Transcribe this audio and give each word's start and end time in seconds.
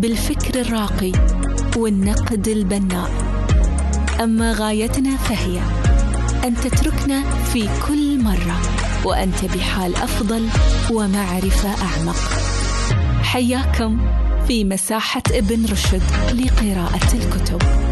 بالفكر 0.00 0.60
الراقي 0.60 1.12
والنقد 1.76 2.48
البناء. 2.48 3.10
أما 4.22 4.52
غايتنا 4.52 5.16
فهي 5.16 5.60
أن 6.44 6.54
تتركنا 6.54 7.30
في 7.52 7.68
كل 7.88 8.22
مرة 8.24 8.60
وأنت 9.04 9.44
بحال 9.44 9.96
أفضل 9.96 10.48
ومعرفة 10.90 11.68
أعمق. 11.68 12.16
حياكم 13.22 13.98
في 14.48 14.64
مساحة 14.64 15.22
ابن 15.30 15.64
رشد 15.64 16.02
لقراءة 16.34 17.14
الكتب. 17.14 17.89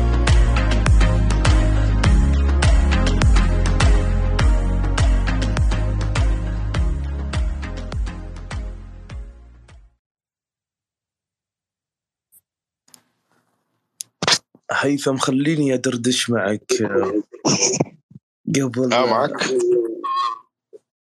هيثم 14.79 15.17
خليني 15.17 15.75
أدردش 15.75 16.31
معك. 16.31 16.73
قبل 18.57 18.93
آه 18.93 19.07
معك. 19.07 19.51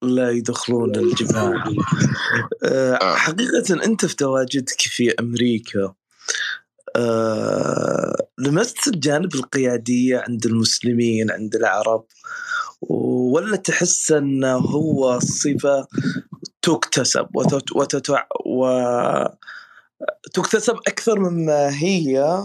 لا 0.02 0.32
يدخلون 0.32 0.96
الجماعة. 0.96 1.74
آه، 2.64 3.16
حقيقة 3.16 3.86
أنت 3.86 4.06
في 4.06 4.16
تواجدك 4.16 4.82
في 4.82 5.14
أمريكا 5.20 5.94
آه، 6.96 8.28
لمست 8.38 8.88
الجانب 8.88 9.36
القيادية 9.36 10.24
عند 10.28 10.46
المسلمين 10.46 11.32
عند 11.32 11.56
العرب 11.56 12.06
ولا 13.32 13.58
تحس 13.58 14.12
أنه 14.12 14.58
هو 14.58 15.20
صفة 15.20 15.88
تكتسب 16.62 17.28
وتت... 17.36 17.76
وتتع... 17.76 18.24
و... 18.46 18.68
تكتسب 20.34 20.76
أكثر 20.88 21.20
مما 21.20 21.70
هي 21.70 22.44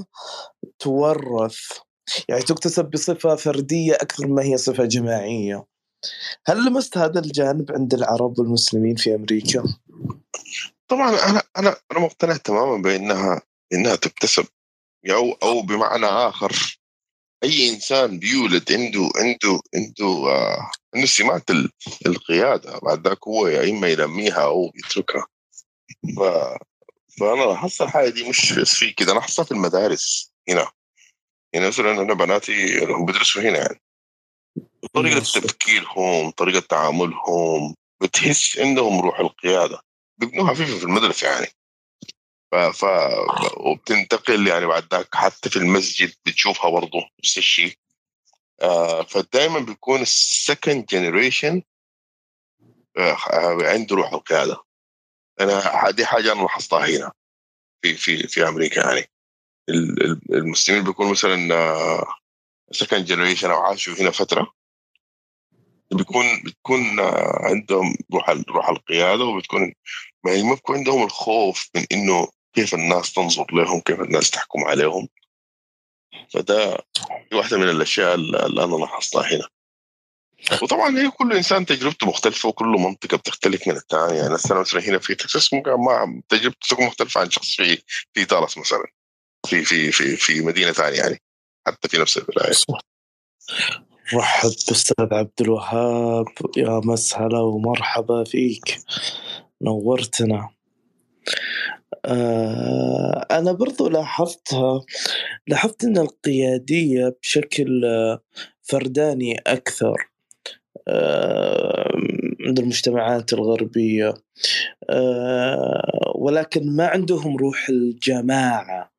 تورث. 0.83 1.59
يعني 2.29 2.43
تكتسب 2.43 2.85
بصفة 2.85 3.37
فردية 3.37 3.95
أكثر 3.95 4.27
ما 4.27 4.43
هي 4.43 4.57
صفة 4.57 4.85
جماعية. 4.85 5.67
هل 6.47 6.67
لمست 6.67 6.99
هذا 6.99 7.21
الجانب 7.21 7.73
عند 7.73 7.95
العرب 7.95 8.39
والمسلمين 8.39 8.97
في 8.97 9.15
أمريكا؟ 9.15 9.63
طبعا 10.89 11.11
أنا 11.11 11.43
أنا 11.59 11.77
أنا 11.93 12.01
مقتنع 12.01 12.37
تماما 12.37 12.83
بأنها 12.83 13.43
انها 13.73 13.97
تكتسب 13.97 14.47
أو 15.11 15.33
أو 15.33 15.63
بمعنى 15.63 16.07
آخر 16.07 16.79
أي 17.45 17.69
إنسان 17.69 18.19
بيولد 18.19 18.73
عنده 18.73 19.11
عنده 19.17 19.61
عنده 19.75 20.31
آه 20.31 20.71
عنده 20.95 21.07
سمات 21.07 21.51
القيادة. 22.07 22.79
بعد 22.79 23.09
ذاك 23.09 23.29
هو 23.29 23.47
يا 23.47 23.71
إما 23.71 23.89
ينميها 23.89 24.43
أو 24.43 24.73
يتركها. 24.75 25.27
ف 26.17 26.21
فأنا 27.21 27.41
لاحظت 27.45 27.81
الحاجة 27.83 28.09
دي 28.09 28.29
مش 28.29 28.53
بس 28.53 28.75
في 28.75 28.93
كده. 28.93 29.13
أنا 29.13 29.19
لاحظتها 29.19 29.45
في 29.45 29.53
المدارس. 29.53 30.32
هنا. 30.49 30.71
يعني 31.53 31.67
مثلا 31.67 31.91
أنا 31.91 32.15
بناتي 32.15 32.85
هم 32.85 33.07
بيدرسوا 33.07 33.43
هنا 33.43 33.59
يعني. 33.59 33.81
طريقة 34.95 35.21
تفكيرهم 35.21 36.31
طريقة 36.31 36.61
تعاملهم 36.61 37.75
بتحس 38.03 38.59
عندهم 38.59 39.01
روح 39.01 39.21
القيادة. 39.21 39.81
بيبنوها 40.19 40.55
خفيفة 40.55 40.79
في 40.79 40.85
المدرسة 40.85 41.29
يعني. 41.29 41.47
ف... 42.53 42.55
ف... 42.55 42.85
وبتنتقل 43.57 44.49
يعني 44.49 44.67
بعد 44.67 44.95
ذاك 44.95 45.15
حتى 45.15 45.51
في 45.51 45.57
المسجد 45.57 46.15
بتشوفها 46.27 46.71
برضه 46.71 47.09
نفس 47.19 47.39
الشيء. 47.39 47.79
آه 48.63 49.03
فدائما 49.03 49.59
بيكون 49.59 50.01
ال 50.01 50.13
second 50.13 50.87
generation 50.87 51.63
آه 52.99 53.17
عنده 53.63 53.97
روح 53.97 54.13
القيادة. 54.13 54.63
أنا 55.41 55.91
دي 55.91 56.07
حاجة 56.07 56.33
أنا 56.33 56.43
لاحظتها 56.43 56.87
هنا 56.87 57.13
في 57.83 57.95
في 57.95 58.29
في 58.29 58.49
أمريكا 58.49 58.81
يعني. 58.81 59.12
المسلمين 60.33 60.85
بيكون 60.85 61.11
مثلا 61.11 61.49
second 62.73 63.05
generation 63.05 63.51
أو 63.51 63.57
عاشوا 63.57 63.95
هنا 64.01 64.11
فترة. 64.11 64.53
بيكون 65.93 66.43
بتكون 66.45 67.01
عندهم 67.41 67.97
روح 68.15 68.31
روح 68.49 68.69
القيادة 68.69 69.25
وبتكون 69.25 69.73
ما 70.25 70.55
بيكون 70.55 70.77
عندهم 70.77 71.03
الخوف 71.03 71.71
من 71.75 71.87
إنه 71.93 72.29
كيف 72.55 72.75
الناس 72.75 73.13
تنظر 73.13 73.47
لهم 73.53 73.81
كيف 73.81 74.01
الناس 74.01 74.31
تحكم 74.31 74.65
عليهم. 74.65 75.09
فده 76.31 76.79
واحدة 77.33 77.59
من 77.59 77.69
الأشياء 77.69 78.15
اللي 78.15 78.65
أنا 78.65 78.77
لاحظتها 78.77 79.37
هنا. 79.37 79.49
وطبعا 80.63 80.99
هي 80.99 81.11
كل 81.11 81.33
إنسان 81.33 81.67
تجربته 81.67 82.07
مختلفة 82.07 82.49
وكل 82.49 82.67
منطقة 82.67 83.17
بتختلف 83.17 83.69
من 83.69 83.77
الثانية 83.77 84.15
يعني 84.15 84.35
مثلا 84.35 84.65
هنا 84.89 84.99
في 84.99 85.15
تكساس 85.15 85.55
ممكن 85.55 85.71
ما 85.71 86.23
تجربته 86.29 86.69
تكون 86.69 86.87
مختلفة 86.87 87.21
عن 87.21 87.31
شخص 87.31 87.57
في 87.57 87.83
في 88.15 88.25
دالاس 88.25 88.59
مثلا. 88.59 88.85
في 89.47 89.65
في 89.65 89.93
في 89.93 90.17
في 90.17 90.41
مدينة 90.41 90.73
ثانية 90.73 90.99
يعني 90.99 91.19
حتى 91.67 91.89
في 91.89 91.99
نفس 91.99 92.19
الولاية. 92.19 92.55
رحب 94.15 94.49
باستاذ 94.69 95.07
عبد 95.13 95.41
الوهاب 95.41 96.27
يا 96.57 96.81
مسهلا 96.85 97.39
ومرحبا 97.41 98.25
فيك. 98.25 98.79
نورتنا. 99.63 100.49
آه 102.05 103.27
أنا 103.31 103.53
برضو 103.53 103.89
لاحظتها 103.89 104.81
لاحظت 105.47 105.85
أن 105.85 105.99
القيادية 105.99 107.17
بشكل 107.23 107.83
فرداني 108.63 109.37
أكثر 109.47 110.09
آه 110.89 111.93
عند 112.41 112.59
المجتمعات 112.59 113.33
الغربية 113.33 114.15
آه 114.91 116.13
ولكن 116.15 116.77
ما 116.77 116.87
عندهم 116.87 117.37
روح 117.37 117.69
الجماعة. 117.69 118.92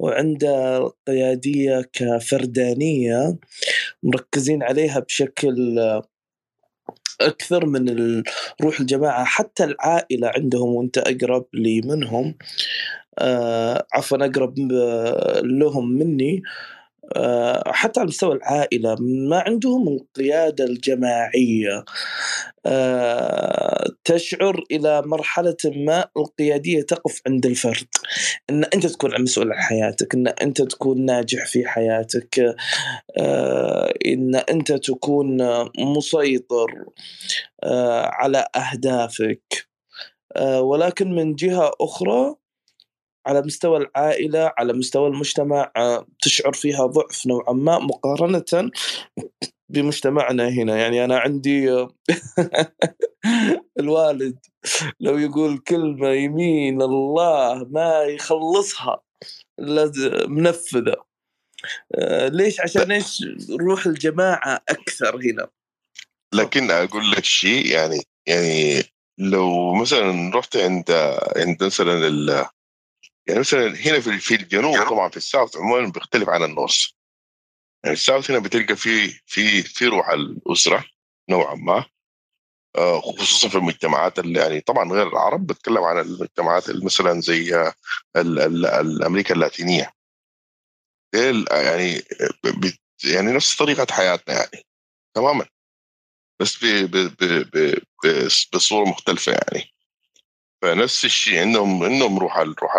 وعنده 0.00 0.76
القيادية 0.76 1.90
كفردانية 1.92 3.38
مركزين 4.02 4.62
عليها 4.62 5.00
بشكل 5.00 5.78
أكثر 7.20 7.66
من 7.66 7.88
روح 8.62 8.80
الجماعة. 8.80 9.24
حتى 9.24 9.64
العائلة 9.64 10.32
عندهم 10.36 10.74
وأنت 10.74 10.98
أقرب 10.98 11.46
لي 11.54 11.80
منهم 11.80 12.34
آه 13.18 13.86
عفوا 13.94 14.26
أقرب 14.26 14.54
لهم 15.44 15.92
مني 15.92 16.42
آه، 16.42 16.42
حتى 17.66 18.00
على 18.00 18.08
مستوى 18.08 18.34
العائلة 18.34 18.96
ما 19.00 19.38
عندهم 19.38 19.88
القيادة 19.88 20.64
الجماعية. 20.64 21.84
آه، 22.66 23.86
تشعر 24.04 24.64
إلى 24.70 25.02
مرحلة 25.02 25.56
ما 25.66 26.04
القيادية 26.16 26.82
تقف 26.82 27.20
عند 27.26 27.46
الفرد. 27.46 27.86
أن 28.50 28.64
أنت 28.64 28.86
تكون 28.86 29.22
مسؤول 29.22 29.52
عن 29.52 29.58
حياتك 29.58 30.14
أن 30.14 30.28
أنت 30.28 30.62
تكون 30.62 31.04
ناجح 31.04 31.46
في 31.46 31.66
حياتك 31.66 32.56
آه، 33.18 33.94
أن 34.06 34.34
أنت 34.34 34.72
تكون 34.72 35.38
مسيطر 35.78 36.84
على 38.04 38.46
أهدافك. 38.56 39.70
ولكن 40.60 41.14
من 41.14 41.34
جهة 41.34 41.72
أخرى 41.80 42.34
على 43.30 43.42
مستوى 43.42 43.76
العائلة 43.78 44.52
على 44.58 44.72
مستوى 44.72 45.08
المجتمع 45.08 45.72
آه، 45.76 46.06
تشعر 46.22 46.52
فيها 46.52 46.86
ضعف 46.86 47.26
نوعا 47.26 47.52
ما 47.52 47.78
مقارنة 47.78 48.70
بمجتمعنا 49.68 50.48
هنا. 50.48 50.76
يعني 50.76 51.04
أنا 51.04 51.18
عندي 51.18 51.72
آه، 51.72 51.90
الوالد 53.80 54.38
لو 55.00 55.18
يقول 55.18 55.58
كلمة 55.58 56.08
يمين 56.08 56.82
الله 56.82 57.64
ما 57.70 58.02
يخلصها 58.02 59.00
منفذة. 60.28 60.96
آه، 61.94 62.28
ليش؟ 62.28 62.60
عشان 62.60 62.92
إيش؟ 62.92 63.18
روح 63.60 63.86
الجماعة 63.86 64.60
أكثر 64.68 65.16
هنا. 65.16 65.48
لكن 66.34 66.70
أقول 66.70 67.10
لك 67.10 67.24
شيء 67.24 67.66
يعني 67.66 68.02
يعني 68.26 68.82
لو 69.18 69.74
مثلا 69.74 70.30
رحت 70.34 70.56
عند 70.56 70.90
عند 71.36 71.64
مثلا 71.64 72.08
يعني 73.28 73.40
مثلا 73.40 73.66
هنا 73.66 74.00
في 74.00 74.18
في 74.18 74.34
الجنوب 74.34 74.84
طبعا 74.88 75.08
في 75.08 75.16
الساوث 75.16 75.56
عموما 75.56 75.88
بيختلف 75.88 76.28
عن 76.28 76.42
النص. 76.42 76.96
يعني 77.84 77.94
الساوث 77.94 78.30
هنا 78.30 78.38
بتلقى 78.38 78.76
في 78.76 79.08
في 79.26 79.62
في 79.62 79.86
روح 79.86 80.08
الأسرة 80.08 80.84
نوعا 81.30 81.54
ما. 81.54 81.84
آه، 82.76 83.00
خصوصا 83.00 83.48
في 83.48 83.54
المجتمعات 83.58 84.18
اللي 84.18 84.40
يعني 84.40 84.60
طبعا 84.60 84.92
غير 84.92 85.08
العرب 85.08 85.46
بتكلم 85.46 85.78
عن 85.84 85.98
المجتمعات 85.98 86.64
مثلا 86.84 87.20
زي 87.20 87.54
آه، 87.54 87.74
ال 88.16 88.38
ال 88.40 88.66
الامريكا 88.66 89.34
اللاتينية. 89.34 89.92
يعني 91.50 92.02
يعني 93.04 93.32
نفس 93.32 93.56
طريقة 93.56 93.86
حياتنا 93.94 94.34
يعني 94.34 94.64
تماما. 95.14 95.46
بس 96.40 96.64
بصورة 98.54 98.88
مختلفة 98.88 99.32
يعني. 99.32 99.79
فنفس 100.62 101.04
الشيء 101.04 101.40
عندهم 101.40 101.84
عندهم 101.84 102.18
روح 102.18 102.36
ال 102.36 102.54
روح 102.62 102.76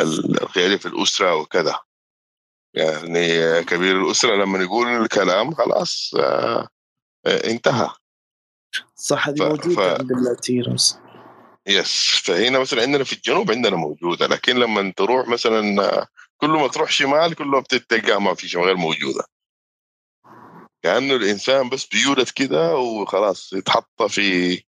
القياديه 0.00 0.76
في 0.76 0.86
الأسرة 0.86 1.34
وكذا. 1.34 1.80
يعني 2.74 3.64
كبير 3.64 4.02
الأسرة 4.02 4.36
لما 4.36 4.62
يقول 4.62 4.88
الكلام 4.88 5.54
خلاص 5.54 6.14
آه 6.18 6.68
انتهى. 7.26 7.90
صح 8.94 9.28
هذه 9.28 9.48
موجودة 9.48 9.74
ف... 9.74 10.00
عند 10.00 10.12
اللاتينوس. 10.12 10.98
يس 11.66 12.22
فهنا 12.24 12.58
مثلا 12.58 12.82
عندنا 12.82 13.04
في 13.04 13.12
الجنوب 13.12 13.50
عندنا 13.50 13.76
موجودة 13.76 14.26
لكن 14.26 14.56
لما 14.56 14.92
تروح 14.96 15.28
مثلا 15.28 16.06
كل 16.36 16.48
ما 16.50 16.68
تروح 16.68 16.90
شمال 16.90 17.34
كل 17.34 17.46
ما 17.46 17.60
بتلقاها 17.60 18.18
ما 18.18 18.34
في 18.34 18.58
غير 18.58 18.76
موجودة. 18.76 19.24
كأنه 20.82 21.14
الإنسان 21.14 21.68
بس 21.68 21.86
بيولد 21.86 22.28
كده 22.28 22.76
وخلاص 22.76 23.52
يتحط 23.52 24.02
في 24.02 24.62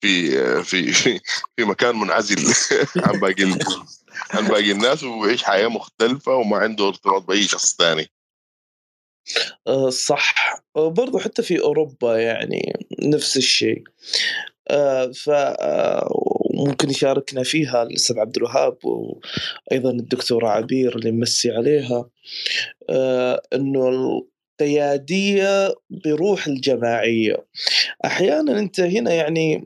في 0.00 0.30
في 0.62 0.92
في, 0.92 1.20
في 1.56 1.64
مكان 1.64 1.96
منعزل 1.96 2.36
عن 3.06 3.20
باقي 3.20 3.44
عن 4.30 4.48
باقي 4.48 4.72
الناس 4.72 5.02
ويعيش 5.02 5.42
حياة 5.42 5.68
مختلفة 5.68 6.34
وما 6.34 6.56
عنده 6.56 6.88
ارتباط 6.88 7.22
بأي 7.22 7.42
شخص 7.42 7.76
ثاني. 7.76 8.10
آه، 9.66 9.90
صح. 9.90 10.62
برضو 10.74 11.18
حتى 11.18 11.42
في 11.42 11.60
أوروبا 11.60 12.18
يعني 12.18 12.72
نفس 13.02 13.36
الشيء. 13.36 13.82
آه، 14.68 15.06
ف 15.06 15.30
ممكن 16.54 16.88
آه، 16.88 16.90
يشاركنا 16.90 17.42
فيها 17.42 17.82
الأستاذ 17.82 18.18
عبد 18.18 18.36
الوهاب 18.36 18.78
وأيضا 18.84 19.90
الدكتورة 19.90 20.48
عبير 20.48 20.96
اللي 20.96 21.10
ممسي 21.10 21.50
عليها. 21.50 22.10
إنه 23.52 24.22
القياديه 24.60 25.74
بروح 25.90 26.46
الجماعية. 26.46 27.46
أحيانا 28.04 28.58
أنت 28.58 28.80
هنا 28.80 29.12
يعني 29.14 29.64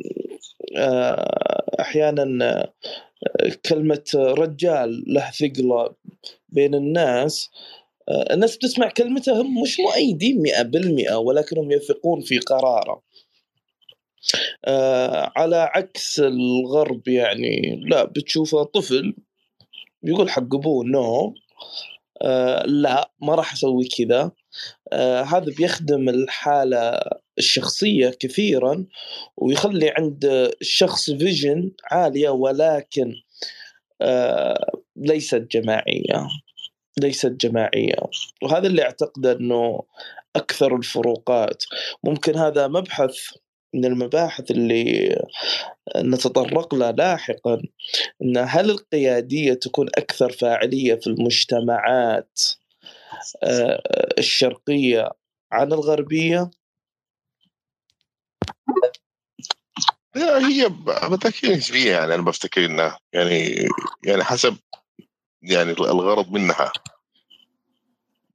أحيانا 1.81 2.73
كلمة 3.67 4.05
رجال 4.15 5.05
له 5.07 5.31
ثقله 5.31 5.95
بين 6.49 6.75
الناس 6.75 7.51
الناس 8.31 8.57
بتسمع 8.57 8.89
كلمته 8.89 9.41
هم 9.41 9.63
مش 9.63 9.81
مؤيدين 9.81 10.43
100% 11.11 11.13
ولكنهم 11.13 11.73
يثقون 11.73 12.21
في 12.21 12.39
قراره. 12.39 13.03
آه 14.65 15.33
على 15.37 15.57
عكس 15.57 16.21
الغرب 16.21 17.09
يعني 17.09 17.81
لا 17.91 18.05
بتشوفه 18.05 18.63
طفل 18.63 19.15
بيقول 20.03 20.31
حق 20.31 20.55
أبوه 20.55 20.85
no 20.85 21.35
آه 22.23 22.67
لا 22.67 23.11
ما 23.23 23.35
راح 23.35 23.53
أسوي 23.53 23.89
كذا. 23.89 24.31
آه 24.93 25.23
هذا 25.23 25.53
بيخدم 25.59 26.09
الحالة 26.09 27.01
الشخصية 27.39 28.11
كثيرا 28.21 28.85
ويخلي 29.37 29.91
عند 29.99 30.25
الشخص 30.61 31.11
vision 31.11 31.71
عالية 31.91 32.29
ولكن 32.29 33.13
آه 34.03 34.71
ليست 34.97 35.47
جماعية 35.51 36.29
ليست 36.99 37.31
جماعية. 37.31 37.97
وهذا 38.43 38.67
اللي 38.67 38.83
أعتقد 38.83 39.27
إنه 39.27 39.83
أكثر 40.37 40.77
الفروقات. 40.77 41.65
ممكن 42.05 42.37
هذا 42.37 42.69
مبحث 42.69 43.17
من 43.75 43.85
المباحث 43.85 44.51
اللي 44.51 45.19
نتطرق 45.97 46.75
لها 46.75 46.93
لاحقا 46.93 47.63
إن 48.23 48.37
هل 48.37 48.71
القيادية 48.71 49.55
تكون 49.55 49.89
أكثر 49.89 50.33
فاعلية 50.33 50.95
في 50.95 51.07
المجتمعات؟ 51.07 52.41
آه، 53.43 53.83
الشرقية 54.19 55.11
عن 55.53 55.73
الغربية؟ 55.73 56.51
هي 60.17 60.69
بالتاكيد 61.11 61.51
نسبية 61.51 61.93
يعني 61.93 62.15
أنا 62.15 62.23
بفتكر 62.23 62.65
إنها 62.65 62.99
يعني 63.13 63.69
يعني 64.05 64.25
حسب 64.25 64.57
يعني 65.43 65.71
الغرض 65.71 66.33
منها. 66.33 66.73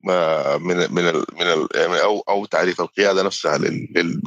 ما 0.03 0.57
من 0.57 0.75
من 0.75 1.07
ال 1.07 1.25
من 1.33 1.41
ال 1.41 1.67
يعني 1.75 2.01
أو 2.01 2.19
أو 2.19 2.45
تعريف 2.45 2.81
القيادة 2.81 3.23
نفسها 3.23 3.57
لل 3.57 4.21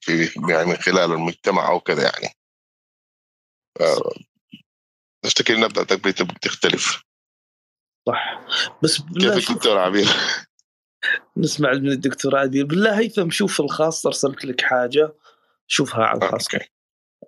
في 0.00 0.30
يعني 0.48 0.70
من 0.70 0.76
خلال 0.76 1.12
المجتمع 1.12 1.68
أو 1.68 1.80
كذا 1.80 2.02
يعني. 2.02 2.34
افتكر 5.24 5.54
إنها 5.54 5.68
بتختلف؟ 5.68 7.02
صح. 8.06 8.40
بس 8.82 9.00
كيف 9.00 9.50
الدكتور 9.50 9.78
عبير؟ 9.78 10.08
نسمع 11.36 11.72
من 11.72 11.88
الدكتور 11.88 12.36
عبير. 12.36 12.66
بالله 12.66 12.98
هيثم 12.98 13.30
شوف 13.30 13.60
الخاص 13.60 14.06
أرسلت 14.06 14.44
لك 14.44 14.60
حاجة 14.60 15.14
شوفها 15.66 16.04
على 16.04 16.18
الخاص 16.18 16.48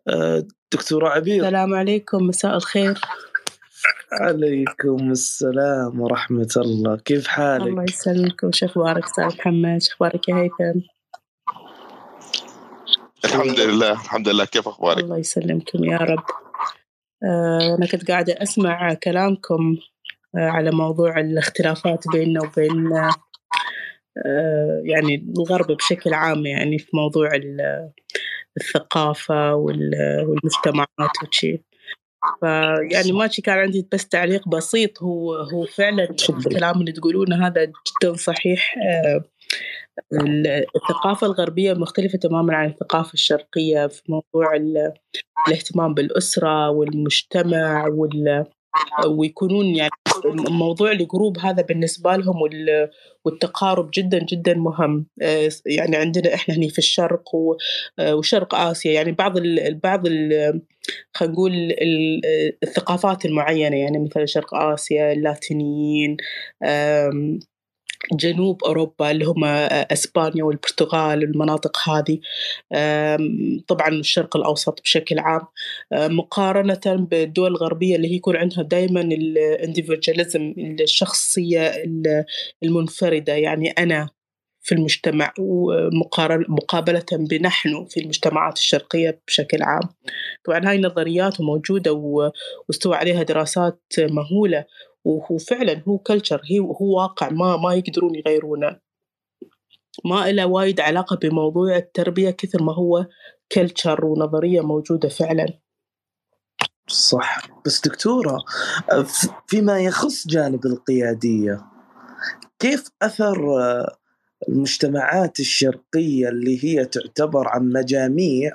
آه 0.09 0.47
دكتورة 0.73 1.09
عبير. 1.09 1.45
السلام 1.45 1.75
عليكم 1.75 2.27
مساء 2.27 2.57
الخير. 2.57 3.01
عليكم 4.13 5.11
السلام 5.11 6.01
ورحمة 6.01 6.53
الله. 6.57 6.97
كيف 6.97 7.27
حالك؟ 7.27 7.67
الله 7.67 7.83
يسلمكم 7.83 8.53
شو 8.53 8.67
أخبارك 8.67 9.05
أستاذ 9.05 9.25
محمد؟ 9.25 9.83
شو 9.83 9.93
أخبارك 9.93 10.29
يا 10.29 10.35
هيثم؟ 10.35 10.81
الحمد 13.25 13.61
لله 13.61 13.93
الحمد 13.93 14.29
لله. 14.29 14.45
كيف 14.45 14.69
أخبارك؟ 14.69 15.05
الله 15.05 15.19
يسلمكم 15.19 15.85
يا 15.85 15.97
رب. 15.97 16.25
آه 17.23 17.77
أنا 17.79 17.87
كنت 17.87 18.11
قاعدة 18.11 18.43
أسمع 18.43 18.95
كلامكم 18.95 19.77
على 20.37 20.71
موضوع 20.71 21.21
الاختلافات 21.21 22.05
بيننا 22.13 22.41
وبين 22.43 22.93
آه 24.27 24.83
يعني 24.85 25.33
الغرب 25.39 25.67
بشكل 25.67 26.15
عام 26.15 26.47
يعني 26.47 26.79
في 26.79 26.91
موضوع 26.95 27.29
الثقافة 28.57 29.55
والمجتمعات 29.55 31.11
وشي. 31.29 31.65
فيعني 32.41 33.13
ماشي 33.13 33.43
كان 33.43 33.59
عندي 33.59 33.89
بس 33.93 34.09
تعليق 34.09 34.49
بسيط. 34.49 35.03
هو 35.03 35.35
هو 35.35 35.65
فعلا 35.67 36.09
الكلام 36.31 36.81
اللي 36.81 36.93
تقولونه 36.93 37.47
هذا 37.47 37.65
جدا 37.65 38.15
صحيح. 38.15 38.75
آه، 38.79 39.25
الثقافة 40.77 41.27
الغربية 41.27 41.73
مختلفة 41.73 42.19
تماما 42.19 42.55
عن 42.55 42.69
الثقافة 42.69 43.13
الشرقية 43.15 43.87
في 43.87 44.03
موضوع 44.09 44.57
الاهتمام 45.49 45.95
بالأسرة 45.95 46.71
والمجتمع 46.71 47.87
وال 47.87 48.45
ويكونون 49.07 49.67
يعني 49.67 49.91
موضوع 50.51 50.93
الجروب 50.93 51.39
هذا 51.39 51.63
بالنسبة 51.63 52.17
لهم 52.17 52.37
والتقارب 53.25 53.91
جدا 53.95 54.19
جدا 54.19 54.55
مهم. 54.55 55.07
آه، 55.23 55.51
يعني 55.67 55.97
عندنا 55.97 56.35
إحنا 56.35 56.55
هني 56.55 56.69
في 56.69 56.79
الشرق 56.79 57.31
آه، 57.99 58.15
وشرق 58.15 58.55
آسيا. 58.55 58.93
يعني 58.93 59.13
بعض 59.13 59.37
ال 59.37 59.75
بعض 59.75 60.07
ال 60.07 60.61
خلينا 61.15 61.35
نقول 61.35 61.75
الثقافات 62.63 63.25
المعينة. 63.25 63.77
يعني 63.77 63.99
مثل 63.99 64.29
شرق 64.29 64.55
آسيا 64.55 65.13
اللاتينيين 65.13 66.17
جنوب 68.13 68.65
أوروبا 68.65 69.11
اللي 69.11 69.25
هم 69.25 69.45
أسبانيا 69.45 70.45
والبرتغال 70.45 71.23
المناطق 71.23 71.89
هذه. 71.89 72.19
طبعا 73.69 73.89
الشرق 73.89 74.37
الأوسط 74.37 74.81
بشكل 74.83 75.19
عام. 75.19 75.43
مقارنة 75.93 76.81
بالدول 76.87 77.51
الغربية 77.51 77.97
اللي 77.97 78.09
هي 78.09 78.15
يكون 78.15 78.37
عندها 78.37 78.63
دائما 78.63 79.01
الانديفيدواليزم 79.01 80.55
الشخصية 80.81 81.73
المنفردة 82.63 83.33
يعني 83.33 83.71
أنا 83.71 84.09
في 84.61 84.75
المجتمع 84.75 85.33
ومقابلة 85.39 87.05
بنحن 87.13 87.85
في 87.85 88.01
المجتمعات 88.01 88.57
الشرقية 88.57 89.21
بشكل 89.27 89.63
عام. 89.63 89.89
طبعا 90.45 90.69
هاي 90.69 90.77
النظريات 90.77 91.41
موجودة 91.41 91.93
واستوى 92.69 92.97
عليها 92.97 93.23
دراسات 93.23 93.83
مهولة. 93.99 94.65
وهو 95.05 95.39
فعلا 95.39 95.83
هو 95.89 95.99
culture 95.99 96.43
هو 96.81 96.97
واقع 96.97 97.29
ما 97.31 97.57
ما 97.57 97.75
يقدرون 97.75 98.15
يغيرونه. 98.15 98.81
ما 100.05 100.33
له 100.33 100.47
وايد 100.47 100.81
علاقة 100.81 101.17
بموضوع 101.17 101.77
التربية 101.77 102.31
كثر 102.31 102.63
ما 102.63 102.75
هو 102.75 103.07
culture 103.53 104.05
ونظرية 104.05 104.61
موجودة 104.61 105.09
فعلا. 105.09 105.47
صح. 106.89 107.49
بس 107.67 107.81
دكتورة 107.81 108.39
فيما 109.47 109.79
يخص 109.79 110.27
جانب 110.29 110.67
القيادية 110.67 111.61
كيف 112.59 112.89
أثر 113.03 113.37
المجتمعات 114.49 115.41
الشرقية 115.41 116.29
اللي 116.29 116.65
هي 116.65 116.85
تعتبر 116.85 117.49
عن 117.49 117.73
مجاميع 117.73 118.53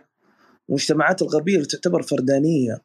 المجتمعات 0.69 1.21
الغربية 1.21 1.55
اللي 1.55 1.67
تعتبر 1.67 2.01
فردانية 2.01 2.81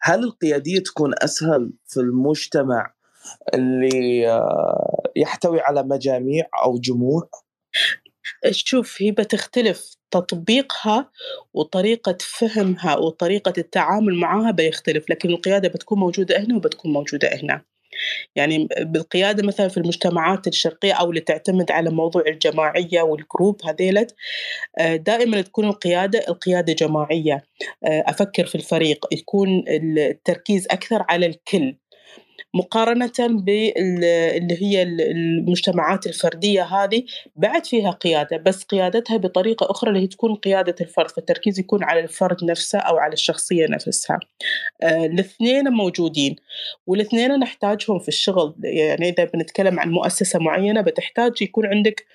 هل 0.00 0.24
القيادية 0.24 0.78
تكون 0.78 1.14
أسهل 1.18 1.72
في 1.86 2.00
المجتمع 2.00 2.94
اللي 3.54 4.28
آه، 4.28 5.02
يحتوي 5.16 5.60
على 5.60 5.82
مجاميع 5.82 6.46
أو 6.64 6.78
جموع. 6.78 7.28
شوف 8.50 9.02
هي 9.02 9.10
بتختلف 9.10 9.96
تطبيقها 10.10 11.10
وطريقة 11.54 12.18
فهمها 12.20 12.96
وطريقة 12.96 13.52
التعامل 13.58 14.14
معها 14.14 14.50
بيختلف 14.50 15.10
لكن 15.10 15.30
القيادة 15.30 15.68
بتكون 15.68 15.98
موجودة 15.98 16.38
هنا 16.38 16.56
وبتكون 16.56 16.92
موجودة 16.92 17.28
هنا. 17.28 17.64
يعني 18.36 18.68
بالقيادة 18.80 19.46
مثلا 19.46 19.68
في 19.68 19.76
المجتمعات 19.76 20.46
الشرقية 20.46 20.92
أو 20.92 21.10
اللي 21.10 21.20
تعتمد 21.20 21.70
على 21.70 21.90
موضوع 21.90 22.22
الجماعية 22.26 23.02
والجروب 23.02 23.60
هذيلت 23.64 24.14
آه، 24.78 24.96
دائما 24.96 25.40
تكون 25.40 25.64
القيادة 25.68 26.24
القيادة 26.28 26.72
جماعية. 26.72 27.44
آه، 27.84 28.04
أفكر 28.06 28.46
في 28.46 28.54
الفريق 28.54 29.06
يكون 29.12 29.64
التركيز 29.68 30.66
أكثر 30.70 31.04
على 31.08 31.26
الكل. 31.26 31.76
مقارنة 32.54 33.12
باللي 33.18 34.62
هي 34.62 34.82
المجتمعات 34.82 36.06
الفردية 36.06 36.62
هذه 36.62 37.04
بعد 37.36 37.66
فيها 37.66 37.90
قيادة 37.90 38.36
بس 38.36 38.64
قيادتها 38.64 39.16
بطريقة 39.16 39.70
أخرى 39.70 39.90
اللي 39.90 40.02
هي 40.02 40.06
تكون 40.06 40.34
قيادة 40.34 40.74
الفرد 40.80 41.10
فالتركيز 41.10 41.58
يكون 41.58 41.84
على 41.84 42.00
الفرد 42.00 42.44
نفسه 42.44 42.78
أو 42.78 42.96
على 42.96 43.12
الشخصية 43.12 43.66
نفسها. 43.66 44.18
آه 44.82 45.06
الاثنين 45.06 45.68
موجودين 45.68 46.36
والاثنين 46.86 47.38
نحتاجهم 47.38 47.98
في 47.98 48.08
الشغل. 48.08 48.54
يعني 48.62 49.08
إذا 49.08 49.24
بنتكلم 49.24 49.80
عن 49.80 49.90
مؤسسة 49.90 50.38
معينة 50.38 50.80
بتحتاج 50.80 51.42
يكون 51.42 51.66
عندك 51.66 52.06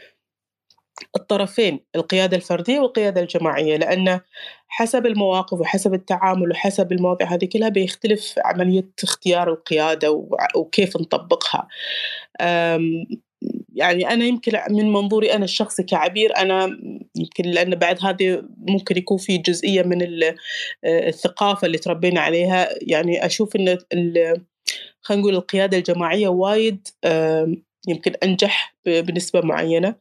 الطرفين 1.16 1.80
القيادة 1.96 2.38
الفردية 2.38 2.80
والقيادة 2.80 3.22
الجماعية 3.22 3.78
لأن 3.78 4.20
حسب 4.68 5.06
المواقف 5.06 5.60
وحسب 5.60 5.94
التعامل 5.94 6.52
وحسب 6.52 6.92
المواضيع 6.92 7.34
هذه 7.34 7.46
كلها 7.46 7.70
بيختلف 7.70 8.36
عملية 8.46 8.90
اختيار 9.04 9.50
القيادة 9.50 10.28
وكيف 10.56 10.98
نطبقها. 10.98 11.68
يعني 13.76 14.10
أنا 14.10 14.26
يمكن 14.26 14.52
من 14.70 14.94
منظوري 14.94 15.34
أنا 15.34 15.44
الشخصي 15.44 15.84
كعبير 15.84 16.38
أنا 16.38 16.80
يمكن 17.16 17.44
لأن 17.44 17.76
بعد 17.76 17.98
هذه 18.06 18.44
ممكن 18.58 18.98
يكون 18.98 19.18
في 19.18 19.38
جزئية 19.38 19.82
من 19.82 20.08
الثقافة 20.86 21.66
اللي 21.66 21.78
تربينا 21.78 22.22
عليها. 22.22 22.70
يعني 22.82 23.26
أشوف 23.26 23.56
إن 23.56 23.78
خلينا 25.02 25.22
نقول 25.22 25.36
القيادة 25.36 25.78
الجماعية 25.78 26.28
وايد 26.28 26.88
يمكن 27.88 28.12
أنجح 28.24 28.76
بنسبة 28.86 29.42
معينة. 29.42 29.96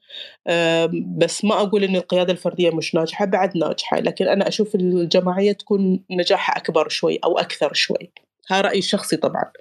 بس 1.19 1.45
ما 1.45 1.61
أقول 1.63 1.85
إن 1.85 1.97
القيادة 1.97 2.33
الفردية 2.33 2.71
مش 2.71 2.95
ناجحة 2.95 3.25
بعد 3.25 3.57
ناجحة 3.57 4.01
لكن 4.01 4.29
أنا 4.29 4.49
أشوف 4.49 4.75
الجماعية 4.75 5.53
تكون 5.53 6.05
نجاحها 6.11 6.57
أكبر 6.57 6.89
شوي 6.89 7.19
أو 7.25 7.39
أكثر 7.39 7.73
شوي. 7.73 8.13
هذا 8.49 8.61
رأيي 8.61 8.79
الشخصي 8.79 9.17
طبعا. 9.17 9.53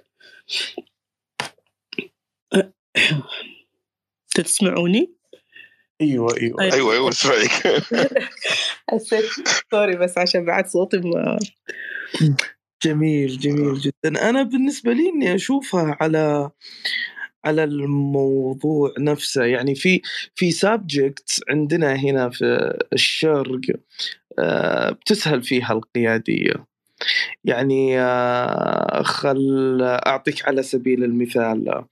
تسمعوني؟ 4.34 5.12
أيوه 6.00 6.36
أيوه. 6.36 6.56
طيب. 6.58 6.72
أيوه 6.72 6.92
أيوه 6.92 7.08
أسمعك. 7.08 7.50
حسيت 8.90 9.24
sorry 9.70 9.96
بس 9.96 10.18
عشان 10.18 10.44
بعد 10.44 10.66
صوتي 10.66 10.96
ما 10.96 11.38
جميل 12.82 13.38
جميل 13.38 13.78
جدا. 13.80 14.28
أنا 14.28 14.42
بالنسبة 14.42 14.92
لي 14.92 15.08
إني 15.08 15.34
أشوفها 15.34 15.96
على 16.00 16.50
على 17.44 17.64
الموضوع 17.64 18.94
نفسه. 18.98 19.44
يعني 19.44 19.74
في 19.74 20.02
في 20.34 20.50
subject 20.50 21.40
عندنا 21.50 21.94
هنا 21.94 22.30
في 22.30 22.78
الشرق 22.92 23.60
آه، 24.38 24.90
بتسهل 24.90 25.42
فيها 25.42 25.72
القيادية. 25.72 26.66
يعني 27.44 28.00
آه، 28.00 29.02
خل 29.02 29.78
أعطيك 29.82 30.48
على 30.48 30.62
سبيل 30.62 31.04
المثال 31.04 31.84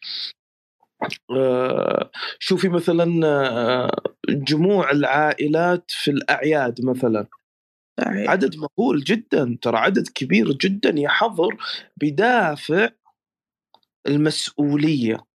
آه، 1.30 2.10
شوفي 2.38 2.68
مثلا 2.68 3.90
جموع 4.28 4.90
العائلات 4.90 5.84
في 5.88 6.10
الأعياد 6.10 6.84
مثلا. 6.84 7.26
عدد 8.06 8.56
مهول 8.56 9.00
جدا 9.00 9.58
ترى 9.62 9.76
عدد 9.76 10.08
كبير 10.08 10.52
جدا 10.52 10.94
يحضر 10.96 11.56
بدافع 11.96 12.88
المسؤولية. 14.06 15.29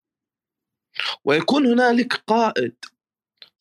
ويكون 1.25 1.67
هنالك 1.67 2.13
قائد 2.27 2.75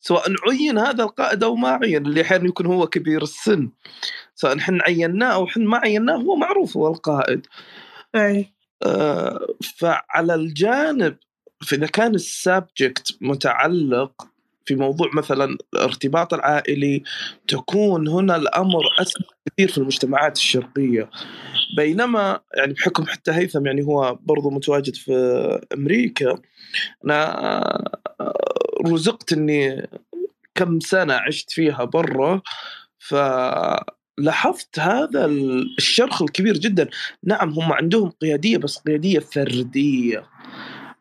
سواء 0.00 0.22
عين 0.48 0.78
هذا 0.78 1.04
القائد 1.04 1.44
أو 1.44 1.54
ما 1.56 1.68
عين 1.82 2.06
اللي 2.06 2.22
أحيانا 2.22 2.48
يكون 2.48 2.66
هو 2.66 2.86
كبير 2.86 3.22
السن. 3.22 3.70
سواء 4.34 4.58
إحنا 4.58 4.84
عيناه 4.84 5.34
أو 5.34 5.44
إحنا 5.44 5.64
ما 5.64 5.78
عيناه 5.78 6.16
هو 6.16 6.36
معروف 6.36 6.76
هو 6.76 6.88
القائد. 6.88 7.46
أي. 8.14 8.54
آه 8.82 9.46
فعلى 9.78 10.34
الجانب 10.34 11.16
فإذا 11.66 11.86
كان 11.86 12.14
السبجكت 12.14 13.16
متعلق 13.20 14.28
في 14.66 14.74
موضوع 14.74 15.10
مثلا 15.14 15.58
الارتباط 15.74 16.34
العائلي 16.34 17.02
تكون 17.48 18.08
هنا 18.08 18.36
الأمر 18.36 18.82
أسهل 19.00 19.24
كثير 19.46 19.68
في 19.68 19.78
المجتمعات 19.78 20.36
الشرقية. 20.36 21.10
بينما 21.76 22.40
يعني 22.56 22.72
بحكم 22.72 23.06
حتى 23.06 23.32
هيثم 23.32 23.66
يعني 23.66 23.82
هو 23.82 24.18
برضو 24.22 24.50
متواجد 24.50 24.94
في 24.94 25.12
أمريكا 25.74 26.38
أنا 27.04 27.90
رزقت 28.86 29.32
إني 29.32 29.88
كم 30.54 30.80
سنة 30.80 31.14
عشت 31.14 31.50
فيها 31.50 31.84
برا 31.84 32.40
فلاحظت 32.98 34.78
هذا 34.78 35.26
الشرخ 35.78 36.22
الكبير 36.22 36.58
جدا. 36.58 36.88
نعم 37.24 37.50
هم 37.50 37.72
عندهم 37.72 38.10
قيادية 38.10 38.56
بس 38.56 38.78
قيادية 38.78 39.18
فردية. 39.18 40.24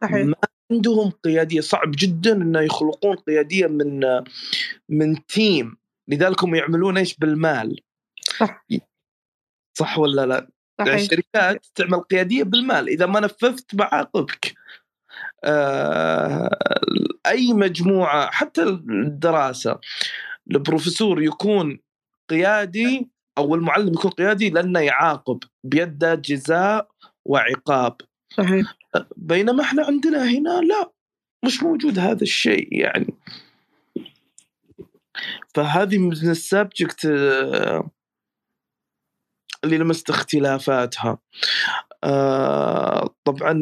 صحيح. 0.01 0.25
ما 0.25 0.36
عندهم 0.74 1.10
قيادية. 1.10 1.62
صعب 1.62 1.92
جدا 1.98 2.34
إنه 2.34 2.60
يخلقون 2.60 3.15
قيادية 3.15 3.68
من 3.68 4.01
من 4.89 5.25
تيم. 5.25 5.77
لذلك 6.08 6.44
هم 6.44 6.56
يعملون 6.56 6.98
إيش؟ 6.98 7.18
بالمال. 7.18 7.80
صح. 8.38 8.65
صح 9.74 10.00
ولا 10.00 10.25
لا؟ 10.25 10.48
صحيح. 10.80 10.94
الشركات 10.94 11.65
تعمل 11.75 12.00
قيادية 12.00 12.44
بالمال. 12.44 12.89
إذا 12.89 13.06
ما 13.06 13.20
نفذت 13.20 13.75
بعاقبك. 13.75 14.53
آه 15.44 16.50
أي 17.25 17.53
مجموعة 17.53 18.32
حتى 18.32 18.63
الدراسة 18.63 19.80
البروفيسور 20.51 21.22
يكون 21.22 21.80
قيادي 22.30 23.10
أو 23.38 23.56
المعلم 23.56 23.94
يكون 23.94 24.12
قيادي 24.12 24.50
لأنه 24.50 24.80
يعاقب. 24.80 25.39
بيده 25.63 26.15
جزاء 26.15 26.88
وعقاب. 27.25 27.96
صحيح. 28.38 28.78
بينما 29.18 29.63
إحنا 29.63 29.86
عندنا 29.86 30.24
هنا 30.24 30.62
لا 30.62 30.92
مش 31.46 31.63
موجود 31.63 32.00
هذا 32.00 32.22
الشيء 32.22 32.68
يعني. 32.72 33.13
فهذه 35.56 35.98
من 35.98 36.12
السبجكت 36.12 37.06
آه، 37.06 37.90
اللي 39.63 39.78
لمست 39.78 40.10
اختلافاتها. 40.10 41.18
آه، 42.04 43.16
طبعا 43.24 43.62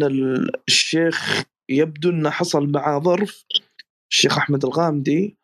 الشيخ 0.67 1.43
يبدو 1.69 2.09
إنه 2.09 2.29
حصل 2.29 2.71
معه 2.71 2.99
ظرف 2.99 3.45
الشيخ 4.11 4.37
أحمد 4.37 4.65
الغامدي 4.65 5.37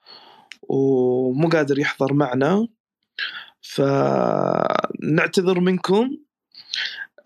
ومو 0.69 1.49
قادر 1.49 1.79
يحضر 1.79 2.13
معنا. 2.13 2.67
فنعتذر 3.61 5.59
منكم. 5.59 6.17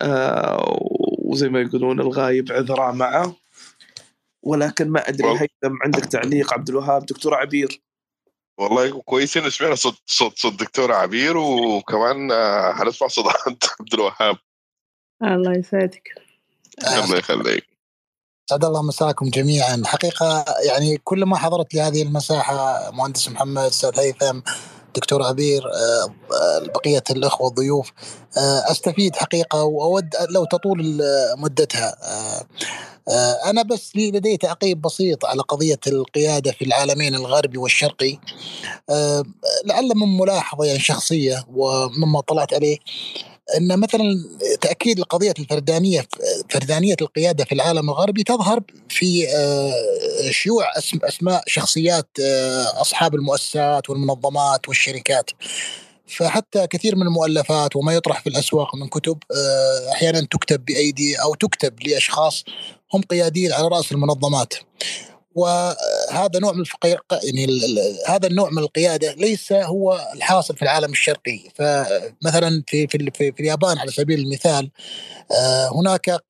آه، 0.02 1.01
وزي 1.32 1.48
ما 1.48 1.60
يقولون 1.60 2.00
الغايب 2.00 2.52
عذرا 2.52 2.92
معه. 2.92 3.36
ولكن 4.42 4.88
ما 4.88 5.08
أدري 5.08 5.28
هيثم 5.28 5.76
عندك 5.84 6.04
تعليق 6.04 6.52
عبد 6.52 6.68
الوهاب 6.68 7.06
دكتور 7.06 7.34
عبير؟ 7.34 7.82
والله 8.58 9.00
كويسين 9.00 9.50
سمعنا 9.50 9.74
صوت 9.74 9.94
صوت 10.06 10.38
صوت 10.38 10.52
دكتور 10.52 10.92
عبير 10.92 11.36
وكمان 11.36 12.32
حنسمع 12.74 13.08
صوت 13.08 13.26
عبد 13.80 13.94
الوهاب. 13.94 14.36
الله 15.22 15.58
يسعدك. 15.58 16.08
الله 16.86 17.16
يخليك. 17.16 17.66
سعد 18.50 18.64
الله 18.64 18.82
مساكم 18.82 19.30
جميعا. 19.30 19.82
حقيقة 19.84 20.44
يعني 20.68 20.98
كل 21.04 21.24
ما 21.24 21.36
حضرت 21.36 21.74
لهذه 21.74 22.02
المساحة 22.02 22.90
مهندس 22.90 23.28
محمد 23.28 23.62
أستاذ 23.62 24.00
هيثم 24.00 24.40
دكتور 24.96 25.22
عبير 25.22 25.62
آه، 25.66 26.12
بقية 26.74 27.02
الأخوة 27.10 27.48
الضيوف 27.48 27.92
آه، 28.36 28.70
أستفيد 28.70 29.16
حقيقة 29.16 29.64
وأود 29.64 30.08
لو 30.30 30.44
تطول 30.44 31.00
مدتها. 31.36 31.96
آه، 33.08 33.50
أنا 33.50 33.62
بس 33.62 33.96
لدي 33.96 34.36
تعقيب 34.36 34.80
بسيط 34.80 35.24
على 35.24 35.42
قضية 35.42 35.80
القيادة 35.86 36.52
في 36.52 36.64
العالمين 36.64 37.14
الغربي 37.14 37.58
والشرقي. 37.58 38.18
لعل 39.64 39.88
من 39.96 40.18
ملاحظة 40.18 40.64
يعني 40.64 40.78
شخصية 40.78 41.44
ومما 41.54 42.20
طلعت 42.20 42.54
عليه. 42.54 42.78
إن 43.58 43.78
مثلا 43.78 44.02
تأكيد 44.60 44.98
القضية 44.98 45.34
الفردانية 45.38 46.06
فردانية 46.50 46.96
القيادة 47.00 47.44
في 47.44 47.52
العالم 47.52 47.90
الغربي 47.90 48.22
تظهر 48.22 48.60
في 48.88 49.28
آه، 49.28 50.30
شيوع 50.30 50.64
أسماء 51.04 51.42
شخصيات 51.46 52.08
آه، 52.20 52.80
أصحاب 52.80 53.14
المؤسسات 53.14 53.90
والمنظمات 53.90 54.68
والشركات. 54.68 55.30
فحتى 56.06 56.66
كثير 56.66 56.96
من 56.96 57.02
المؤلفات 57.02 57.76
وما 57.76 57.94
يطرح 57.94 58.20
في 58.20 58.28
الأسواق 58.28 58.76
من 58.76 58.88
كتب 58.88 59.18
آه، 59.36 59.92
أحيانا 59.92 60.20
تكتب 60.20 60.64
بأيدي 60.64 61.16
أو 61.16 61.34
تكتب 61.34 61.82
لأشخاص 61.82 62.44
هم 62.94 63.02
قياديين 63.02 63.52
على 63.52 63.68
رأس 63.68 63.92
المنظمات. 63.92 64.54
وهذا 65.34 66.38
نوع 66.40 66.52
من 66.52 66.60
الفقير 66.60 67.00
يعني 67.12 67.46
هذا 68.06 68.26
النوع 68.26 68.50
من 68.50 68.58
القيادة 68.58 69.14
ليس 69.14 69.52
هو 69.52 70.08
الحاصل 70.14 70.56
في 70.56 70.62
العالم 70.62 70.90
الشرقي. 70.90 71.40
فمثلا 71.54 72.62
في 72.66 72.86
في, 72.86 73.10
في, 73.14 73.32
في 73.32 73.40
اليابان 73.40 73.78
على 73.78 73.90
سبيل 73.90 74.20
المثال 74.20 74.70
آه، 75.30 75.70
هناك 75.80 76.08
آه، 76.08 76.20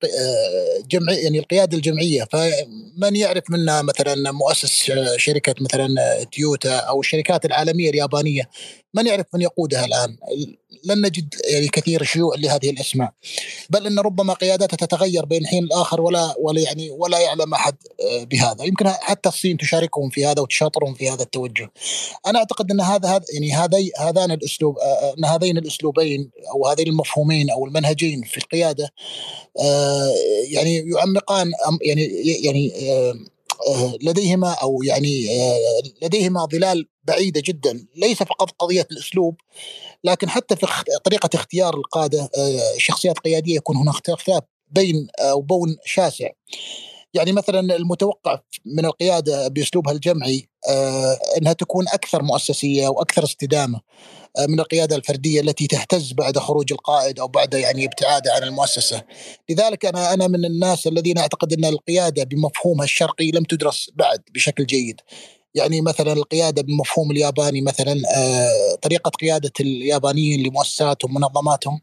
جمع 0.89 1.13
يعني 1.13 1.39
القيادة 1.39 1.77
الجمعية. 1.77 2.27
فمن 2.31 3.15
يعرف 3.15 3.43
منا 3.49 3.81
مثلا 3.81 4.31
مؤسس 4.31 4.91
شركة 5.17 5.55
مثلا 5.61 5.87
تويوتا 6.23 6.77
أو 6.77 6.99
الشركات 6.99 7.45
العالمية 7.45 7.89
اليابانية 7.89 8.49
من 8.93 9.07
يعرف 9.07 9.25
من 9.33 9.41
يقودها 9.41 9.85
الآن؟ 9.85 10.17
لن 10.83 11.05
نجد 11.05 11.35
يعني 11.49 11.67
كثير 11.67 12.03
شيوع 12.03 12.35
لهذه 12.37 12.69
الأسماء 12.69 13.13
بل 13.69 13.87
إن 13.87 13.99
ربما 13.99 14.33
قياداتها 14.33 14.77
تتغير 14.77 15.25
بين 15.25 15.47
حين 15.47 15.63
الآخر 15.63 16.01
ولا 16.01 16.35
ولا 16.39 16.61
يعني 16.61 16.89
ولا 16.91 17.19
يعلم 17.19 17.53
أحد 17.53 17.75
آه، 18.01 18.23
بهذا. 18.23 18.63
يمكن 18.63 18.87
حتى 18.87 19.29
الصين 19.29 19.57
تشاركهم 19.57 20.09
في 20.09 20.25
هذا 20.25 20.41
وتشاطرهم 20.41 20.93
في 20.93 21.09
هذا 21.09 21.23
التوجه. 21.23 21.71
أنا 22.27 22.39
أعتقد 22.39 22.71
إن 22.71 22.81
هذا 22.81 23.09
هذا 23.09 23.25
يعني 23.33 23.53
هذي 23.53 23.91
هذان 23.99 24.31
الأسلوب 24.31 24.77
إن 25.17 25.25
هذين 25.25 25.57
الأسلوبين 25.57 26.31
أو 26.55 26.67
هذين 26.67 26.87
المفهومين 26.87 27.49
أو 27.49 27.65
المنهجين 27.65 28.21
في 28.21 28.37
القيادة 28.37 28.89
يعني 30.49 30.75
يعمقان 30.77 31.51
يعني 31.81 32.03
يعني 32.43 32.73
لديهما 34.01 34.51
أو 34.51 34.83
يعني 34.83 35.27
لديهما 36.01 36.45
ظلال 36.45 36.87
بعيدة 37.03 37.41
جدا 37.45 37.85
ليس 37.95 38.23
فقط 38.23 38.51
قضية 38.51 38.87
الأسلوب 38.91 39.35
لكن 40.03 40.29
حتى 40.29 40.55
في 40.55 40.67
طريقة 41.03 41.29
اختيار 41.33 41.77
القادة 41.77 42.29
شخصيات 42.77 43.19
قيادية 43.19 43.55
يكون 43.55 43.77
هناك 43.77 44.09
اختلاف 44.09 44.41
بين 44.71 45.07
أو 45.19 45.41
بون 45.41 45.77
شاسع. 45.85 46.29
يعني 47.13 47.31
مثلا 47.31 47.75
المتوقع 47.75 48.39
من 48.65 48.85
القيادة 48.85 49.47
بأسلوبها 49.47 49.93
الجمعي 49.93 50.49
إنها 51.37 51.53
تكون 51.53 51.87
أكثر 51.87 52.23
مؤسسية 52.23 52.87
وأكثر 52.87 53.23
استدامة 53.23 53.81
آه، 54.37 54.45
من 54.45 54.59
القيادة 54.59 54.95
الفردية 54.95 55.41
التي 55.41 55.67
تهتز 55.67 56.13
بعد 56.13 56.37
خروج 56.37 56.73
القائد 56.73 57.19
أو 57.19 57.27
بعد 57.27 57.53
يعني 57.53 57.85
ابتعاده 57.85 58.33
عن 58.33 58.43
المؤسسة. 58.43 59.03
لذلك 59.49 59.85
أنا 59.85 60.13
أنا 60.13 60.27
من 60.27 60.45
الناس 60.45 60.87
الذين 60.87 61.17
أعتقد 61.17 61.53
إن 61.53 61.65
القيادة 61.65 62.23
بمفهومها 62.23 62.83
الشرقي 62.83 63.31
لم 63.31 63.43
تدرس 63.43 63.89
بعد 63.95 64.19
بشكل 64.33 64.65
جيد. 64.65 65.01
يعني 65.55 65.81
مثلا 65.81 66.13
القيادة 66.13 66.61
بالمفهوم 66.61 67.11
الياباني 67.11 67.61
مثلا 67.61 68.01
آه، 68.15 68.75
طريقة 68.81 69.09
قيادة 69.09 69.51
اليابانيين 69.59 70.47
لمؤسساتهم 70.47 71.15
ومنظماتهم 71.15 71.79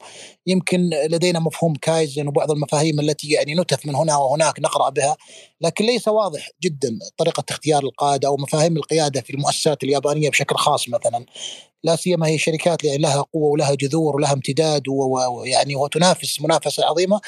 يمكن 0.46 0.90
لدينا 1.10 1.38
مفهوم 1.40 1.74
كايزن 1.74 2.28
وبعض 2.28 2.50
المفاهيم 2.50 3.00
التي 3.00 3.28
يعني 3.30 3.54
نتف 3.54 3.86
من 3.86 3.94
هنا 3.94 4.16
وهناك 4.16 4.60
نقرأ 4.60 4.90
بها 4.90 5.16
لكن 5.60 5.84
ليس 5.84 6.08
واضح 6.08 6.48
جدا 6.62 6.98
طريقة 7.18 7.44
اختيار 7.50 7.82
القادة 7.82 8.28
أو 8.28 8.36
مفاهيم 8.36 8.76
القيادة 8.76 9.20
في 9.20 9.30
المؤسسات 9.30 9.82
اليابانية 9.84 10.30
بشكل 10.30 10.56
خاص 10.56 10.88
مثلا. 10.88 11.26
لا 11.84 11.96
سيما 11.96 12.26
هي 12.26 12.38
شركات 12.38 12.84
لها 12.84 13.22
قوة 13.22 13.50
ولها 13.52 13.74
جذور 13.74 14.16
ولها 14.16 14.32
امتداد 14.32 14.82
ويعني 14.88 15.76
وتنافس 15.76 16.40
منافسة 16.40 16.84
عظيمة. 16.86 17.20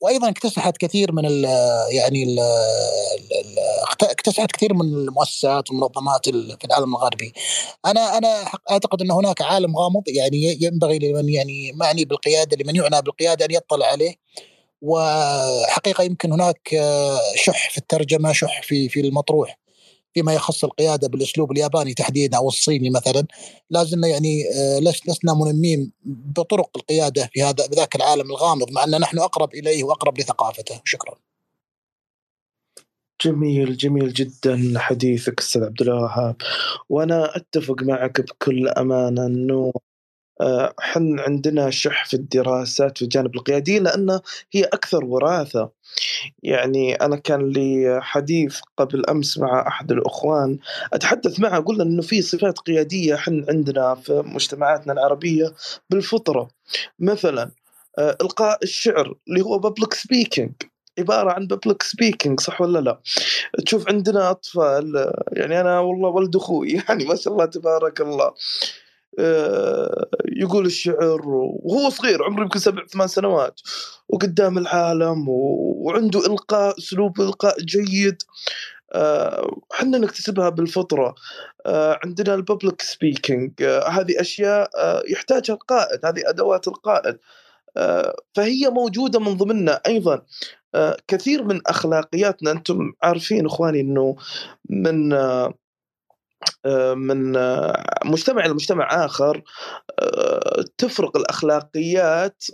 وأيضا 0.00 0.28
اكتسحت 0.28 0.76
كثير 0.76 1.12
من 1.12 1.26
ال 1.26 1.44
يعني 1.90 2.22
ال 2.24 2.38
اكتسحت 4.02 4.52
كثير 4.52 4.74
من 4.74 4.80
المؤسسات 4.80 5.70
والمنظمات 5.70 6.28
في 6.28 6.64
العالم 6.64 6.96
الغربي. 6.96 7.32
أنا 7.86 8.18
أنا 8.18 8.44
أعتقد 8.70 9.02
إن 9.02 9.10
هناك 9.10 9.42
عالم 9.42 9.76
غامض 9.76 10.02
يعني 10.06 10.58
ينبغي 10.60 10.98
لمن 10.98 11.28
يعني 11.28 11.72
معني 11.72 12.04
بالقيادة 12.04 12.56
لمن 12.56 12.76
يعنى 12.76 13.02
بالقيادة 13.02 13.44
أن 13.44 13.50
يطلع 13.50 13.86
عليه 13.86 14.14
وحقيقة 14.82 16.04
يمكن 16.04 16.32
هناك 16.32 16.68
شح 17.34 17.70
في 17.70 17.78
الترجمة 17.78 18.32
شح 18.32 18.62
في 18.62 18.88
في 18.88 19.00
المطروح 19.00 19.58
فيما 20.14 20.34
يخص 20.34 20.64
القيادة 20.64 21.08
بالأسلوب 21.08 21.52
الياباني 21.52 21.94
تحديدا 21.94 22.36
أو 22.36 22.48
الصيني 22.48 22.90
مثلا 22.90 23.26
لازلنا 23.70 24.08
يعني 24.08 24.44
آه، 24.54 24.78
لسنا 24.78 25.34
ملمين 25.34 25.92
بطرق 26.04 26.70
القيادة 26.76 27.30
في 27.32 27.42
هذا 27.42 27.66
بذاك 27.66 27.96
العالم 27.96 28.30
الغامض 28.30 28.70
مع 28.70 28.84
ان 28.84 29.00
نحن 29.00 29.18
أقرب 29.18 29.54
إليه 29.54 29.84
وأقرب 29.84 30.18
لثقافته 30.18 30.80
شكرا. 30.84 31.14
جميل 33.24 33.76
جميل 33.76 34.12
جدا 34.12 34.72
حديثك 34.76 35.40
أستاذ 35.40 35.64
عبد 35.64 35.82
الوهاب 35.82 36.36
وأنا 36.88 37.36
أتفق 37.36 37.82
معك 37.82 38.20
بكل 38.20 38.68
أمانة 38.68 39.26
إنه 39.26 39.72
حن 40.78 41.18
عندنا 41.18 41.70
شح 41.70 42.04
في 42.04 42.14
الدراسات 42.14 42.98
في 42.98 43.04
الجانب 43.04 43.34
القيادي 43.34 43.78
لأن 43.78 44.20
هي 44.52 44.64
أكثر 44.64 45.04
وراثة. 45.04 45.70
يعني 46.42 46.94
أنا 46.94 47.16
كان 47.16 47.48
لي 47.48 47.98
حديث 48.02 48.60
قبل 48.76 49.06
أمس 49.06 49.38
مع 49.38 49.68
أحد 49.68 49.92
الأخوان 49.92 50.58
أتحدث 50.92 51.40
معه 51.40 51.60
قلنا 51.60 51.82
أنه 51.82 52.02
في 52.02 52.22
صفات 52.22 52.58
قيادية 52.58 53.16
حن 53.16 53.44
عندنا 53.48 53.94
في 53.94 54.22
مجتمعاتنا 54.26 54.92
العربية 54.92 55.54
بالفطرة. 55.90 56.48
مثلا 56.98 57.50
آه، 57.98 58.16
إلقاء 58.22 58.58
الشعر 58.62 59.14
اللي 59.28 59.40
هو 59.40 59.58
public 59.58 59.94
speaking 59.94 60.52
عبارة 60.98 61.32
عن 61.32 61.46
public 61.46 61.82
speaking 61.82 62.40
صح 62.40 62.60
ولا 62.60 62.78
لا؟ 62.78 63.00
تشوف 63.66 63.88
عندنا 63.88 64.30
أطفال 64.30 65.12
يعني 65.32 65.60
أنا 65.60 65.80
والله 65.80 66.08
ولد 66.08 66.36
أخوي 66.36 66.70
يعني 66.88 67.04
ما 67.04 67.16
شاء 67.16 67.32
الله 67.32 67.44
تبارك 67.44 68.00
الله. 68.00 68.24
آه، 68.24 68.34
يقول 70.36 70.66
الشعر 70.66 71.20
وهو 71.62 71.90
صغير 71.90 72.24
عمره 72.24 72.42
يمكن 72.42 72.58
سبع 72.58 72.86
ثمان 72.86 73.08
سنوات 73.08 73.60
وقدام 74.08 74.58
العالم 74.58 75.24
وعنده 75.28 76.26
إلقاء 76.26 76.78
أسلوب 76.78 77.20
إلقاء 77.20 77.60
جيد. 77.60 78.22
إحنا 79.72 79.96
آه، 79.96 80.00
نكتسبها 80.00 80.48
بالفطرة. 80.48 81.14
آه، 81.66 81.98
عندنا 82.04 82.34
الببليك 82.34 82.82
سبيكينج. 82.82 83.62
هذه 83.88 84.20
أشياء 84.20 84.70
يحتاجها 85.12 85.54
القائد 85.54 86.06
هذه 86.06 86.22
أدوات 86.26 86.68
القائد. 86.68 87.18
فهي 88.34 88.70
موجودة 88.70 89.20
من 89.20 89.36
ضمننا 89.36 89.80
أيضا. 89.86 90.22
كثير 91.08 91.44
من 91.44 91.60
أخلاقياتنا 91.66 92.50
أنتم 92.50 92.92
عارفين 93.02 93.46
إخواني 93.46 93.80
أنه 93.80 94.16
من 94.70 95.12
آه، 95.12 95.54
من 96.94 97.36
آه، 97.36 97.84
مجتمع 98.04 98.46
لمجتمع 98.46 99.04
آخر 99.04 99.42
آه، 99.98 100.64
تفرق 100.78 101.16
الأخلاقيات 101.16 102.44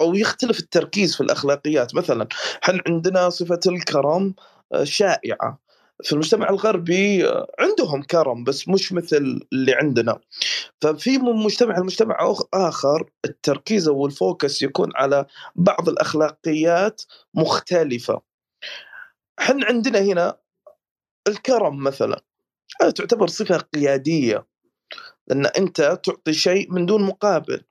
أو 0.00 0.14
يختلف 0.14 0.58
التركيز 0.60 1.14
في 1.14 1.20
الأخلاقيات. 1.20 1.94
مثلا 1.94 2.28
إحنا 2.64 2.82
عندنا 2.88 3.30
صفة 3.30 3.60
الكرم؟ 3.66 4.34
شائعة. 4.82 5.58
في 6.02 6.12
المجتمع 6.12 6.48
الغربي 6.50 7.24
عندهم 7.58 8.02
كرم 8.02 8.44
بس 8.44 8.68
مش 8.68 8.92
مثل 8.92 9.40
اللي 9.52 9.74
عندنا. 9.74 10.18
ففي 10.80 11.18
من 11.18 11.36
مجتمع 11.36 11.78
لمجتمع 11.78 12.16
آخر 12.54 13.10
التركيز 13.24 13.88
أو 13.88 14.06
الفوكس 14.06 14.62
يكون 14.62 14.90
على 14.94 15.26
بعض 15.54 15.88
الأخلاقيات 15.88 17.02
مختلفة. 17.34 18.20
إحنا 19.40 19.66
عندنا 19.66 19.98
هنا 19.98 20.36
الكرم 21.28 21.82
مثلا؟ 21.84 22.22
هذا 22.82 22.90
تعتبر 22.90 23.26
صفة 23.26 23.56
قيادية 23.56 24.46
لأن 25.28 25.46
أنت 25.46 26.00
تعطي 26.04 26.32
شيء 26.32 26.72
من 26.72 26.86
دون 26.86 27.02
مقابل. 27.02 27.62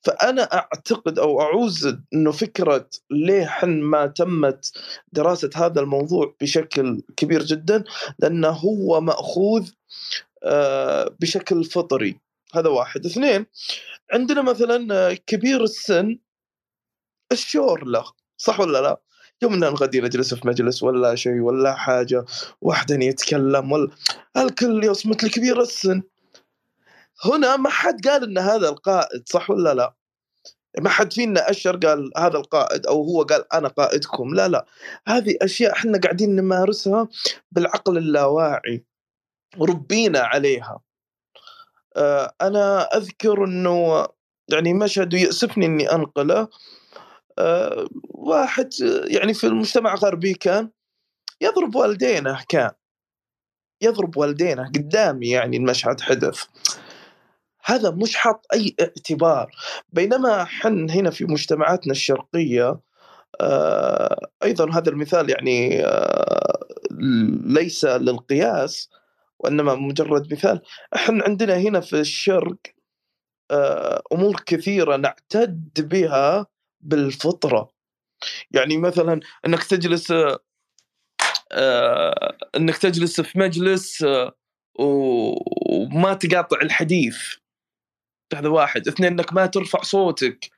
فأنا 0.00 0.42
أعتقد 0.42 1.18
أو 1.18 1.40
أعوز 1.40 1.96
أنه 2.14 2.32
فكرة 2.32 2.88
ليه 3.10 3.46
حن 3.46 3.80
ما 3.80 4.06
تمت 4.06 4.72
دراسة 5.12 5.50
هذا 5.56 5.80
الموضوع 5.80 6.34
بشكل 6.40 7.02
كبير 7.16 7.42
جدا 7.42 7.84
لأنه 8.18 8.48
هو 8.48 9.00
مأخوذ 9.00 9.70
آه، 10.42 11.16
بشكل 11.20 11.64
فطري. 11.64 12.20
هذا 12.54 12.68
واحد. 12.68 13.06
اثنين 13.06 13.46
عندنا 14.12 14.42
مثلا 14.42 15.14
كبير 15.14 15.62
السن 15.62 16.18
الشور 17.32 17.84
له 17.84 18.04
صح 18.36 18.60
ولا 18.60 18.78
لا؟ 18.82 19.00
يوم 19.42 19.52
ان 19.52 19.60
نغدي 19.60 20.00
نجلس 20.00 20.34
في 20.34 20.48
مجلس 20.48 20.82
ولا 20.82 21.14
شيء 21.14 21.40
ولا 21.40 21.74
حاجة 21.74 22.24
واحد 22.60 22.90
يتكلم 22.90 23.72
ولا 23.72 23.90
الكل 24.36 24.84
يصمت 24.84 25.24
لكبير 25.24 25.60
السن. 25.60 26.02
هنا 27.24 27.56
ما 27.56 27.70
حد 27.70 28.06
قال 28.08 28.24
إن 28.24 28.38
هذا 28.38 28.68
القائد 28.68 29.22
صح 29.26 29.50
ولا 29.50 29.74
لا؟ 29.74 29.94
ما 30.80 30.88
حد 30.88 31.12
فينا 31.12 31.50
أشر 31.50 31.76
قال 31.76 32.10
هذا 32.16 32.38
القائد 32.38 32.86
أو 32.86 33.02
هو 33.02 33.22
قال 33.22 33.52
أنا 33.52 33.68
قائدكم. 33.68 34.34
لا 34.34 34.48
لا. 34.48 34.66
هذه 35.08 35.36
أشياء 35.42 35.72
إحنا 35.72 35.98
قاعدين 35.98 36.36
نمارسها 36.36 37.08
بالعقل 37.52 37.98
اللاواعي 37.98 38.84
ربينا 39.60 40.20
عليها. 40.20 40.80
آه، 41.96 42.34
أنا 42.42 42.82
أذكر 42.82 43.44
إنه 43.44 44.06
يعني 44.48 44.74
مشهد 44.74 45.12
يأسفني 45.12 45.66
إني 45.66 45.92
أنقله. 45.92 46.40
آه، 46.40 46.48
واحد 48.08 48.70
يعني 49.06 49.34
في 49.34 49.46
المجتمع 49.46 49.94
الغربي 49.94 50.34
كان 50.34 50.70
يضرب 51.40 51.76
والدينه 51.76 52.44
كان 52.48 52.70
يضرب 53.82 54.16
والدينه 54.16 54.68
قدامي 54.68 55.28
يعني 55.28 55.56
المشهد 55.56 56.00
حدث. 56.00 56.44
هذا 57.64 57.90
مش 57.90 58.16
حط 58.16 58.46
أي 58.52 58.74
اعتبار. 58.80 59.50
بينما 59.88 60.44
حن 60.44 60.90
هنا 60.90 61.10
في 61.10 61.24
مجتمعاتنا 61.24 61.92
الشرقية 61.92 62.80
آه، 63.40 64.28
أيضا 64.44 64.70
هذا 64.72 64.90
المثال 64.90 65.30
يعني 65.30 65.84
آه، 65.84 66.66
ليس 67.46 67.84
للقياس 67.84 68.90
وإنما 69.38 69.74
مجرد 69.74 70.32
مثال. 70.32 70.60
إحنا 70.94 71.24
عندنا 71.24 71.56
هنا 71.56 71.80
في 71.80 72.00
الشرق 72.00 72.56
آه، 73.50 74.02
أمور 74.12 74.36
كثيرة 74.46 74.96
نعتد 74.96 75.88
بها 75.88 76.46
بالفطرة. 76.80 77.72
يعني 78.50 78.76
مثلا 78.78 79.20
إنك 79.46 79.64
تجلس 79.64 80.12
آه، 81.52 82.36
إنك 82.56 82.76
تجلس 82.76 83.20
في 83.20 83.38
مجلس 83.38 84.02
آه، 84.02 84.32
وما 84.78 86.14
تقاطع 86.14 86.58
الحديث. 86.62 87.18
هذا 88.34 88.48
واحد. 88.48 88.88
اثنين 88.88 89.12
إنك 89.12 89.32
ما 89.32 89.46
ترفع 89.46 89.82
صوتك. 89.82 90.50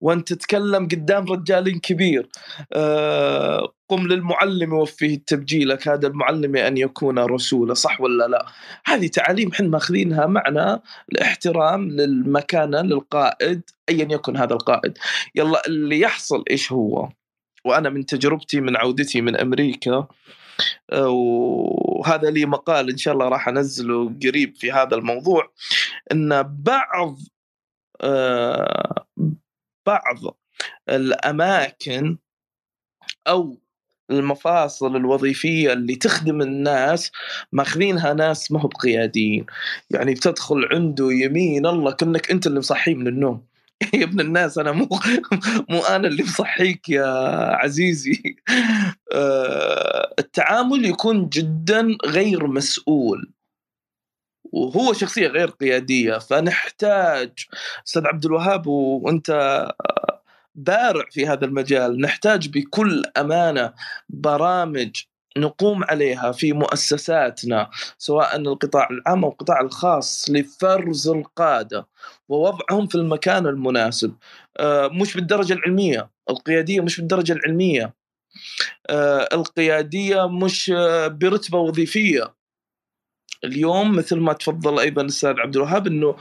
وأنت 0.00 0.32
تتكلم 0.32 0.84
قدام 0.84 1.24
رجال 1.24 1.80
كبير. 1.80 2.28
آه، 2.72 3.72
قم 3.88 4.06
للمعلم 4.06 4.72
وفيه 4.72 5.14
التبجيلك 5.14 5.88
هذا 5.88 6.06
المعلم 6.06 6.56
أن 6.56 6.76
يكون 6.76 7.18
رسولا. 7.18 7.74
صح 7.74 8.00
ولا 8.00 8.28
لا؟ 8.28 8.46
هذه 8.84 9.06
تعاليم 9.06 9.50
إحنا 9.52 9.68
ماخذينها 9.68 10.26
معنا 10.26 10.82
الاحترام 11.12 11.90
للمكانة 11.90 12.80
للقائد 12.80 13.62
ايا 13.88 14.08
يكن 14.10 14.36
هذا 14.36 14.52
القائد. 14.54 14.98
يلا 15.34 15.66
اللي 15.66 16.00
يحصل 16.00 16.44
إيش 16.50 16.72
هو؟ 16.72 17.08
وأنا 17.64 17.90
من 17.90 18.06
تجربتي 18.06 18.60
من 18.60 18.76
عودتي 18.76 19.20
من 19.20 19.36
أمريكا 19.36 20.06
وهذا 22.02 22.30
لي 22.30 22.46
مقال 22.46 22.90
إن 22.90 22.96
شاء 22.96 23.14
الله 23.14 23.28
راح 23.28 23.48
أنزله 23.48 24.14
قريب 24.22 24.56
في 24.56 24.72
هذا 24.72 24.96
الموضوع 24.96 25.52
إن 26.12 26.42
بعض 26.42 27.18
آه، 28.00 29.06
بعض 29.86 30.38
الأماكن 30.88 32.18
أو 33.28 33.56
المفاصل 34.10 34.96
الوظيفية 34.96 35.72
اللي 35.72 35.96
تخدم 35.96 36.42
الناس 36.42 37.12
ماخذينها 37.52 38.14
ناس 38.14 38.52
ما 38.52 38.60
هو 38.60 38.68
بقياديين. 38.68 39.46
يعني 39.90 40.14
بتدخل 40.14 40.68
عنده 40.72 41.08
يمين 41.12 41.66
الله 41.66 41.92
كأنك 41.92 42.30
أنت 42.30 42.46
اللي 42.46 42.58
مصحيه 42.58 42.94
من 42.94 43.06
النوم. 43.06 43.46
يا 43.94 44.04
ابن 44.04 44.20
الناس 44.20 44.58
أنا 44.58 44.72
مو 44.72 44.88
مو 45.70 45.80
أنا 45.80 46.08
اللي 46.08 46.22
مصحيك 46.22 46.88
يا 46.88 47.06
عزيزي. 47.56 48.36
آه، 49.12 50.14
التعامل 50.18 50.84
يكون 50.84 51.28
جدا 51.28 51.96
غير 52.06 52.46
مسؤول. 52.46 53.32
وهو 54.44 54.92
شخصية 54.92 55.28
غير 55.28 55.50
قيادية 55.50 56.18
فنحتاج 56.18 57.32
أستاذ 57.86 58.06
عبد 58.06 58.24
الوهاب 58.24 58.66
وأنت 58.66 59.30
بارع 60.54 61.04
في 61.10 61.26
هذا 61.26 61.44
المجال. 61.44 62.00
نحتاج 62.00 62.48
بكل 62.48 63.02
أمانة 63.16 63.72
برامج 64.08 65.02
نقوم 65.38 65.84
عليها 65.84 66.32
في 66.32 66.52
مؤسساتنا 66.52 67.70
سواء 67.98 68.36
القطاع 68.36 68.88
العام 68.90 69.24
أو 69.24 69.30
القطاع 69.30 69.60
الخاص 69.60 70.30
لفرز 70.30 71.08
القادة 71.08 71.88
ووضعهم 72.28 72.86
في 72.86 72.94
المكان 72.94 73.46
المناسب. 73.46 74.14
آه، 74.56 74.88
مش 74.88 75.14
بالدرجة 75.14 75.52
العلمية 75.52 76.10
القيادية 76.30 76.80
مش 76.80 77.00
بالدرجة 77.00 77.32
العلمية. 77.32 77.94
آه، 78.90 79.28
القيادية 79.32 80.28
مش 80.28 80.72
آه، 80.76 81.06
برتبة 81.06 81.58
وظيفية. 81.58 82.34
اليوم 83.44 83.96
مثل 83.96 84.16
ما 84.16 84.32
تفضل 84.32 84.78
أيضا 84.78 85.02
الأستاذ 85.02 85.40
عبد 85.40 85.56
الوهاب 85.56 85.86
إنه 85.86 86.16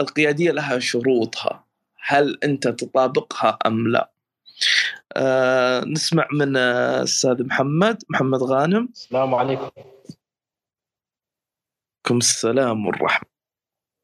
القيادية 0.00 0.50
لها 0.50 0.78
شروطها. 0.78 1.64
هل 1.98 2.38
أنت 2.44 2.68
تطابقها 2.68 3.58
أم 3.66 3.88
لا؟ 3.88 4.15
آه 5.12 5.84
نسمع 5.84 6.28
من 6.32 6.56
الأستاذ 6.56 7.46
محمد 7.46 8.02
محمد 8.08 8.42
غانم. 8.42 8.88
السلام 8.92 9.34
عليكم. 9.34 9.70
عليكم 12.06 12.18
السلام 12.18 12.86
والرحمة. 12.86 13.28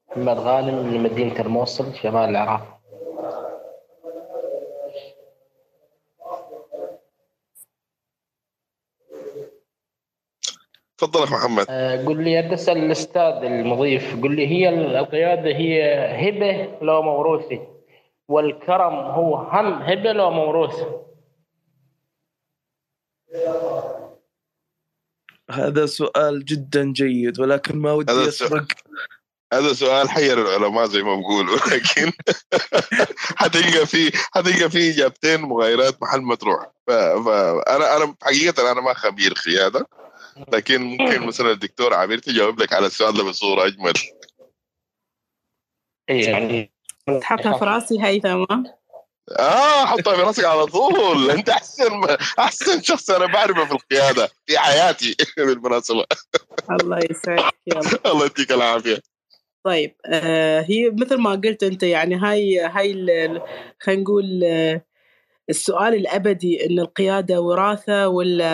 محمد 0.09 0.37
غانم 0.37 0.93
من 0.93 1.03
مدينة 1.03 1.39
الموصل 1.39 1.95
شمال 1.95 2.29
العراق. 2.29 2.79
تفضل 10.97 11.23
محمد. 11.23 11.65
آه، 11.69 12.05
قل 12.05 12.23
لي 12.23 12.53
أسأل 12.53 12.77
الأستاذ 12.77 13.43
المضيف 13.43 14.21
قل 14.21 14.35
لي 14.35 14.47
هي 14.47 14.69
القيادة 14.99 15.55
هي 15.55 15.83
هبة 16.29 16.77
لو 16.81 17.01
موروثه 17.01 17.72
والكرم 18.33 18.93
هو 18.93 19.35
هم. 19.35 19.73
هبه 19.73 20.11
لو 20.11 20.29
موروث. 20.31 20.75
هذا 25.51 25.85
سؤال 25.85 26.45
جدا 26.45 26.93
جيد 26.93 27.39
ولكن 27.39 27.77
ما 27.77 27.91
ودي 27.93 28.11
هذا 28.11 28.27
اسبق 28.27 28.71
هذا 29.53 29.73
سؤال 29.73 30.09
حير 30.09 30.41
العلماء 30.41 30.85
زي 30.85 31.01
ما 31.01 31.15
بقولوا 31.15 31.57
لكن 31.57 32.11
حتلقى 33.41 33.85
فيه 33.85 34.11
حتلقى 34.13 34.69
فيه 34.69 34.93
إجابتين 34.93 35.41
مغايرات 35.41 36.01
محل 36.01 36.21
ما 36.21 36.35
تروح. 36.35 36.71
فانا 36.87 37.97
أنا 37.97 38.15
حقيقة 38.21 38.71
أنا 38.71 38.81
ما 38.81 38.93
خبير 38.93 39.33
قياده 39.33 39.87
لكن 40.53 40.81
ممكن 40.81 41.27
مثلا 41.27 41.51
الدكتور 41.51 41.93
عبير 41.93 42.17
تجاوب 42.17 42.61
لك 42.61 42.73
على 42.73 42.87
السؤال 42.87 43.17
ده 43.17 43.23
بصورة 43.23 43.67
أجمل. 43.67 43.93
اي 46.09 46.21
يعني 46.21 46.72
تحطها 47.21 47.57
في 47.57 47.65
راسي 47.73 48.03
هيثم 48.03 48.45
آه 49.39 49.85
حطها 49.85 50.15
في 50.15 50.21
راسك 50.21 50.45
على 50.45 50.65
طول. 50.65 51.31
أنت 51.37 51.49
أحسن 51.49 52.17
أحسن 52.39 52.81
شخص 52.81 53.09
أنا 53.09 53.25
بعرفه 53.25 53.65
في 53.65 53.71
القيادة 53.71 54.29
في 54.45 54.57
حياتي 54.57 55.15
بالمناسبة. 55.37 56.05
الله 56.81 56.99
يسعدك 57.11 57.53
يلا 57.67 58.11
الله 58.11 58.25
يديك 58.25 58.51
العافية. 58.51 58.99
طيب 59.65 59.95
آه 60.05 60.61
هي 60.61 60.89
مثل 60.89 61.17
ما 61.17 61.31
قلت 61.31 61.63
أنت 61.63 61.83
يعني 61.83 62.15
هاي 62.15 62.59
هاي 62.59 62.93
خلينا 63.79 64.01
نقول 64.01 64.43
آه، 64.43 64.81
السؤال 65.49 65.93
الأبدي 65.95 66.65
إن 66.65 66.79
القيادة 66.79 67.41
وراثة 67.41 68.07
ولا 68.07 68.47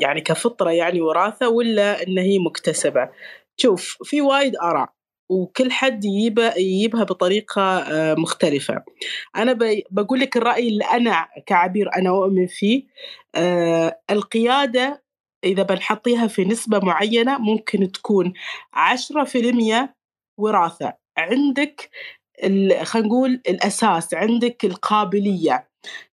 يعني 0.00 0.20
كفطرة 0.20 0.70
يعني 0.70 1.00
وراثة 1.00 1.48
ولا 1.48 2.02
إن 2.02 2.18
هي 2.18 2.38
مكتسبة. 2.38 3.08
شوف 3.56 3.98
في 4.04 4.20
وايد 4.20 4.56
آراء. 4.56 4.95
وكل 5.28 5.72
حد 5.72 6.04
يجيبها 6.04 6.58
يجيبها 6.58 7.04
بطريقة 7.04 7.62
آه، 7.62 8.14
مختلفة. 8.14 8.84
أنا 9.36 9.58
بقول 9.90 10.20
لك 10.20 10.36
الرأي 10.36 10.68
اللي 10.68 10.84
أنا 10.84 11.26
كعبير 11.46 11.90
أنا 11.96 12.10
اؤمن 12.10 12.46
فيه 12.46 12.86
آه، 13.34 14.00
القيادة 14.10 15.02
إذا 15.44 15.62
بنحطيها 15.62 16.26
في 16.26 16.44
نسبة 16.44 16.78
معينة 16.78 17.38
ممكن 17.38 17.92
تكون 17.92 18.32
10% 18.74 19.94
وراثة. 20.38 20.92
عندك 21.18 21.90
خلينا 22.82 23.08
نقول 23.08 23.40
الأساس 23.48 24.14
عندك 24.14 24.64
القابلية. 24.64 25.68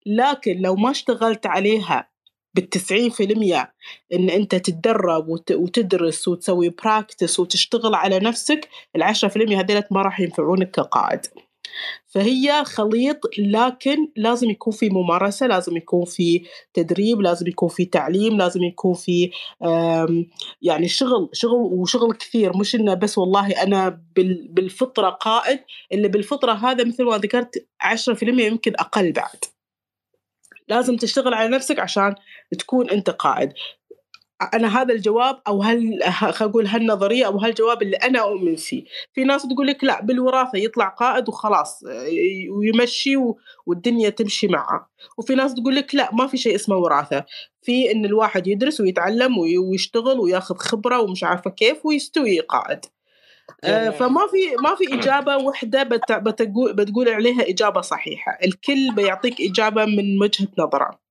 لكن 0.06 0.62
لو 0.62 0.76
ما 0.76 0.91
اشتغلت 0.91 1.45
عليها 1.45 2.12
بالتسعين 2.54 3.10
في 3.10 3.24
المية. 3.24 3.74
إن 4.13 4.30
أنت 4.30 4.56
تتدرب 4.56 5.28
وت- 5.30 5.52
وتدرس 5.52 6.28
وتسوي 6.28 6.70
براكتس 6.70 7.39
وتشتغل 7.39 7.96
على 7.96 8.20
نفسك 8.20 8.70
العشرة 8.96 9.28
في 9.30 9.44
المية 9.44 9.60
هذيلت 9.60 9.88
ما 9.92 10.02
راح 10.02 10.20
ينفعونك 10.20 10.72
كقائد 10.72 11.20
فهي 12.08 12.63
خليط 12.66 13.18
لكن 13.38 14.08
لازم 14.16 14.50
يكون 14.50 14.74
في 14.74 14.89
ممارسة 14.89 15.48
لازم 15.48 15.78
يكون 15.78 16.06
في 16.06 16.44
تدريب 16.74 17.22
لازم 17.22 17.48
يكون 17.48 17.70
في 17.70 17.86
تعليم 17.86 18.38
لازم 18.38 18.63
يكون 18.63 18.94
في 18.94 19.32
يعني 20.62 20.88
شغل 20.88 21.30
شغل 21.34 21.54
وشغل 21.74 22.13
كثير. 22.13 22.58
مش 22.58 22.76
إنه 22.76 22.94
بس 22.94 23.18
والله 23.18 23.63
أنا 23.63 24.02
بال- 24.16 24.48
بالفطرة 24.52 25.10
قائد 25.10 25.60
اللي 25.92 26.08
بالفطرة 26.08 26.54
هذا 26.54 26.84
مثل 26.84 27.04
ما 27.04 27.18
ذكرت 27.18 27.68
عشرة 27.82 28.13
في 28.13 28.26
المية 28.26 28.46
يمكن 28.46 28.74
أقل 28.76 29.12
بعد. 29.12 29.38
لازم 30.68 30.96
تشتغل 30.98 31.34
على 31.34 31.50
نفسك 31.50 31.80
عشان 31.80 32.16
تكون 32.56 32.89
أنت 32.89 33.10
قائد. 33.10 33.54
أنا 34.54 34.82
هذا 34.82 34.94
الجواب 34.94 35.42
أو 35.48 35.62
هل 35.63 36.00
نقول 36.42 36.68
هالنظرية 36.68 37.26
أو 37.26 37.38
هالجواب 37.38 37.82
اللي 37.82 37.98
أنا 37.98 38.20
أؤمن 38.20 38.56
فيه. 38.56 38.84
في 39.13 39.24
ناس 39.24 39.48
تقول 39.48 39.68
لك 39.68 39.84
لا 39.84 40.02
بالوراثة 40.02 40.58
يطلع 40.58 40.88
قائد 40.88 41.30
وخلاص 41.30 41.84
ويمشي 42.50 43.16
والدنيا 43.66 44.10
تمشي 44.10 44.48
معه. 44.48 44.89
وفي 45.18 45.36
ناس 45.36 45.54
تقول 45.54 45.76
لك 45.76 45.96
لا 45.96 46.10
ما 46.13 46.28
في 46.28 46.38
شيء 46.38 46.56
اسمه 46.56 46.76
وراثة. 46.78 47.26
في 47.62 47.92
إن 47.92 48.06
الواحد 48.06 48.48
يدرس 48.48 48.82
ويتعلم 48.82 49.38
وي- 49.38 49.58
ويشتغل 49.58 50.20
وياخذ 50.20 50.56
خبرة 50.56 51.02
ومش 51.02 51.24
عارفة 51.24 51.50
كيف 51.50 51.86
ويستوي 51.86 52.39
قائد. 52.39 52.80
آه، 53.63 53.89
فما 53.89 54.22
في 54.32 54.56
ما 54.63 54.76
في 54.76 54.94
إجابة 54.94 55.38
واحدة 55.38 55.84
بت- 55.84 56.12
بتقول 56.12 56.74
بتقول 56.74 57.10
عليها 57.10 57.50
إجابة 57.50 57.82
صحيحة. 57.82 58.38
الكل 58.46 58.96
بيعطيك 58.96 59.42
إجابة 59.42 59.86
من 59.86 60.22
وجهة 60.22 60.48
نظره. 60.58 61.03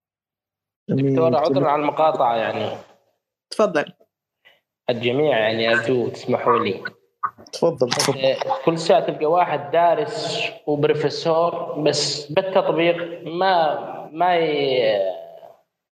دكتور 0.93 1.37
عذرا 1.37 1.69
على 1.71 1.83
المقاطعة 1.83 2.37
يعني. 2.37 2.77
تفضل. 3.51 3.93
الجميع 4.91 5.39
يعني 5.39 5.75
ارجو 5.75 6.09
تسمحوا 6.09 6.59
لي. 6.59 6.85
تفضل 7.53 7.91
تفضل. 7.91 8.35
كل 8.65 8.79
ساعة 8.79 9.01
تلقى 9.01 9.27
واحد 9.27 9.71
دارس 9.71 10.51
وبروفيسور 10.67 11.73
بس 11.73 12.33
بالتطبيق 12.33 13.23
ما 13.25 13.79
ما 14.13 14.37
ي... 14.37 14.83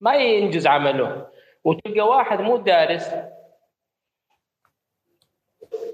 ما 0.02 0.16
ينجز 0.16 0.68
عمله. 0.68 1.28
وتلقى 1.64 2.02
واحد 2.08 2.42
مو 2.42 2.58
دارس 2.58 3.12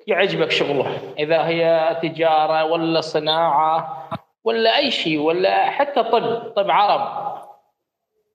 يعجبك 0.08 0.52
شغله. 0.52 1.14
إذا 1.20 1.48
هي 1.48 1.98
تجارة 2.02 2.66
ولا 2.66 3.02
صناعة 3.02 4.10
ولا 4.44 4.78
أي 4.78 4.92
شيء 4.92 5.20
ولا 5.20 5.70
حتى 5.70 6.04
طب 6.04 6.54
طب 6.56 6.72
عرب. 6.72 7.21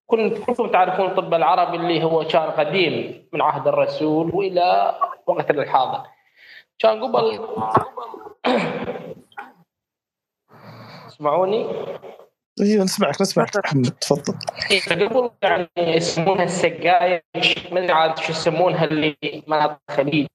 كلكم 0.07 0.71
تعرفون 0.71 1.15
طب 1.15 1.35
العرب 1.35 1.75
اللي 1.75 2.05
هو 2.05 2.25
كان 2.25 2.51
قديم 2.51 3.29
من 3.33 3.43
عهد 3.43 3.69
الرسول 3.69 4.35
وإلى 4.35 4.95
وقتنا 5.27 5.63
الحاضر. 5.63 6.07
كان 6.79 7.05
قبل 7.05 7.39
تسمعوني؟ 11.09 11.67
أيوه 12.61 12.85
نسمعك 12.85 13.21
نسمعك 13.21 13.57
محمد 13.65 13.91
تفضل. 13.91 14.35
قبل 14.91 15.31
يعني 15.43 15.69
يسمونها 15.77 16.45
السقايه 16.45 17.25
ما 17.73 17.79
أدري 17.79 17.93
عاد 17.93 18.19
شو 18.19 18.33
يسمونها 18.33 18.85
اللي 18.85 19.17
مناطق 19.47 19.79
الخليج 19.91 20.27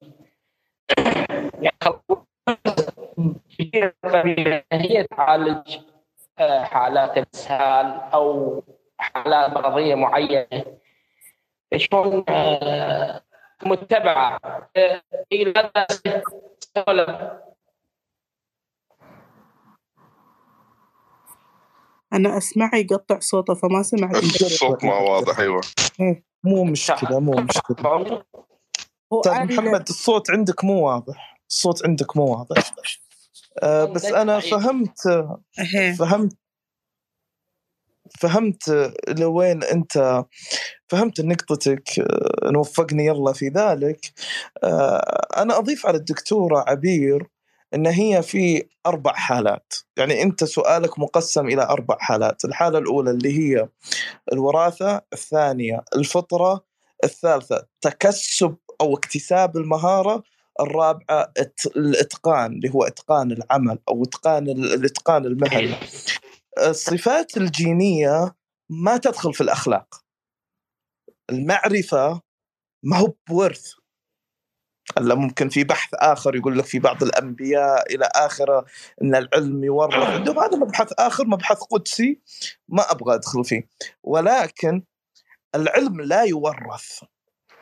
يعني 1.61 1.75
هي 4.71 5.03
تعالج 5.03 5.77
آه، 6.39 6.63
حالات 6.63 7.17
الاسهال 7.17 7.85
أو 8.13 8.63
حالات 9.01 9.53
مرضيه 9.53 9.95
معينة. 9.95 10.47
شلون 11.77 12.23
آه، 12.29 13.21
متبعة. 13.65 14.39
آه، 14.77 15.01
إلى 15.31 15.71
أنا 22.13 22.37
أسمعه 22.37 22.75
يقطع 22.75 23.19
صوته 23.19 23.53
فما 23.53 23.83
سمعت. 23.83 24.15
الصوت 24.41 24.83
ما 24.85 24.93
واضح 24.97 25.39
أيوه. 25.39 25.61
مو 26.43 26.63
مشكلة 26.63 27.19
مو 27.19 27.31
مشكلة. 27.31 27.77
أنا- 29.25 29.41
محمد 29.51 29.89
الصوت 29.89 30.31
عندك 30.31 30.63
مو 30.63 30.87
واضح. 30.87 31.41
الصوت 31.49 31.85
عندك 31.85 32.17
مو 32.17 32.25
واضح. 32.25 32.73
آه 33.63 33.85
بس 33.85 34.05
أنا 34.05 34.39
فهمت 34.39 34.99
إيه. 35.75 35.93
فهمت 35.93 36.37
فهمت 38.19 38.91
لوين 39.09 39.63
أنت 39.63 40.23
فهمت 40.87 41.21
نقطتك 41.21 41.99
آه، 41.99 42.57
وفقني 42.59 43.11
الله 43.11 43.33
في 43.33 43.47
ذلك. 43.47 44.11
آه، 44.63 45.27
أنا 45.37 45.57
أضيف 45.57 45.85
على 45.85 45.97
الدكتورة 45.97 46.63
عبير 46.67 47.27
إن 47.73 47.87
هي 47.87 48.21
في 48.21 48.63
أربع 48.85 49.13
حالات. 49.13 49.73
يعني 49.97 50.23
أنت 50.23 50.43
سؤالك 50.43 50.99
مقسم 50.99 51.47
إلى 51.47 51.63
أربع 51.63 51.97
حالات. 51.99 52.45
الحالة 52.45 52.77
الأولى 52.79 53.11
اللي 53.11 53.39
هي 53.39 53.67
الوراثة 54.33 55.01
الثانية 55.13 55.83
الفطرة 55.95 56.63
الثالثة 57.03 57.65
تكسب 57.81 58.55
أو 58.81 58.95
اكتساب 58.97 59.57
المهارة 59.57 60.23
الرابعة 60.61 61.31
إت- 61.39 61.71
الإتقان 61.77 62.51
اللي 62.53 62.69
هو 62.69 62.83
إتقان 62.83 63.31
العمل 63.31 63.79
أو 63.89 64.03
إتقان 64.03 64.49
ال- 64.49 64.73
الإتقان 64.73 65.25
المهني. 65.25 65.75
الصفات 66.59 67.37
الجينية 67.37 68.35
ما 68.69 68.97
تدخل 68.97 69.33
في 69.33 69.41
الأخلاق. 69.41 70.05
المعرفة 71.29 72.21
ما 72.83 72.97
هو 72.97 73.13
بورث. 73.29 73.71
هلأ 74.97 75.15
ممكن 75.15 75.49
في 75.49 75.63
بحث 75.63 75.89
آخر 75.93 76.35
يقول 76.35 76.59
لك 76.59 76.65
في 76.65 76.79
بعض 76.79 77.03
الأنبياء 77.03 77.95
إلى 77.95 78.09
آخرة 78.15 78.65
إن 79.01 79.15
العلم 79.15 79.63
يورث. 79.63 80.09
عندهم 80.09 80.39
هذا 80.39 80.57
مبحث 80.57 80.93
آخر 80.99 81.27
مبحث 81.27 81.57
قدسي 81.57 82.19
ما 82.67 82.91
أبغى 82.91 83.15
أدخل 83.15 83.45
فيه. 83.45 83.67
ولكن 84.03 84.83
العلم 85.55 86.01
لا 86.01 86.23
يورث. 86.23 87.03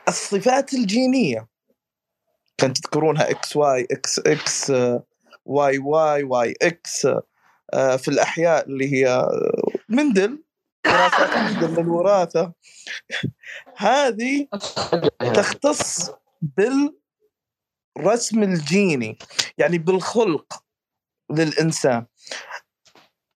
الصفات 0.08 0.74
الجينية. 0.74 1.48
كان 2.58 2.72
تذكرونها 2.72 3.30
إكس 3.30 3.56
واي 3.56 3.86
إكس 3.90 4.18
إكس 4.18 4.70
آه، 4.70 5.04
YY 5.44 5.78
YX 5.78 7.06
آه، 7.06 7.22
في 7.96 8.08
الأحياء 8.08 8.68
اللي 8.68 8.92
هي 8.92 9.08
آه، 9.08 9.72
مندل 9.88 10.42
دراسات 10.84 11.36
مندل 11.36 11.82
للوراثه 11.82 12.52
هذه 13.76 14.46
تختص 15.34 16.10
بالرسم 16.42 18.42
الجيني 18.42 19.18
يعني 19.58 19.78
بالخلق 19.78 20.64
للإنسان. 21.30 22.06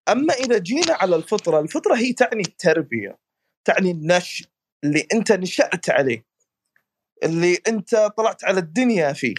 أما 0.08 0.34
إذا 0.34 0.58
جينا 0.58 0.94
على 0.94 1.16
الفطرة 1.16 1.60
الفطرة 1.60 1.96
هي 1.96 2.12
تعني 2.12 2.42
التربية 2.42 3.18
تعني 3.64 3.90
النشء 3.90 4.46
اللي 4.84 5.06
أنت 5.12 5.32
نشأت 5.32 5.90
عليه 5.90 6.26
اللي 7.22 7.58
أنت 7.68 7.94
طلعت 8.16 8.44
على 8.44 8.60
الدنيا 8.60 9.12
فيه. 9.12 9.34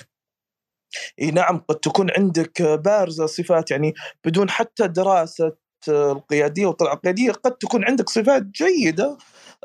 إي 1.21 1.31
نعم 1.31 1.61
قد 1.69 1.75
تكون 1.75 2.11
عندك 2.17 2.61
بارزة 2.61 3.25
صفات 3.25 3.71
يعني 3.71 3.93
بدون 4.25 4.49
حتى 4.49 4.87
دراسة 4.87 5.51
القيادية 5.89 6.65
والطلعة 6.65 6.93
القيادية 6.93 7.31
قد 7.31 7.51
تكون 7.51 7.85
عندك 7.85 8.09
صفات 8.09 8.43
جيدة. 8.43 9.17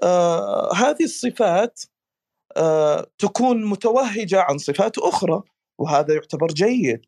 آه 0.03 0.75
هذه 0.75 1.05
الصفات 1.05 1.81
آه 2.57 3.07
تكون 3.19 3.65
متوهجة 3.65 4.41
عن 4.41 4.59
صفات 4.59 4.99
أخرى 4.99 5.43
وهذا 5.79 6.15
يعتبر 6.15 6.47
جيد. 6.47 7.01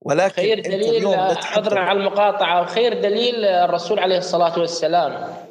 ولكن 0.00 0.42
خير 0.42 0.60
دليل 0.60 1.06
عذرا 1.06 1.34
تحدث 1.34 1.72
على 1.72 1.98
المقاطعة 1.98 2.66
خير 2.66 3.02
دليل 3.02 3.44
الرسول 3.44 3.98
عليه 3.98 4.18
الصلاة 4.18 4.58
والسلام. 4.58 5.45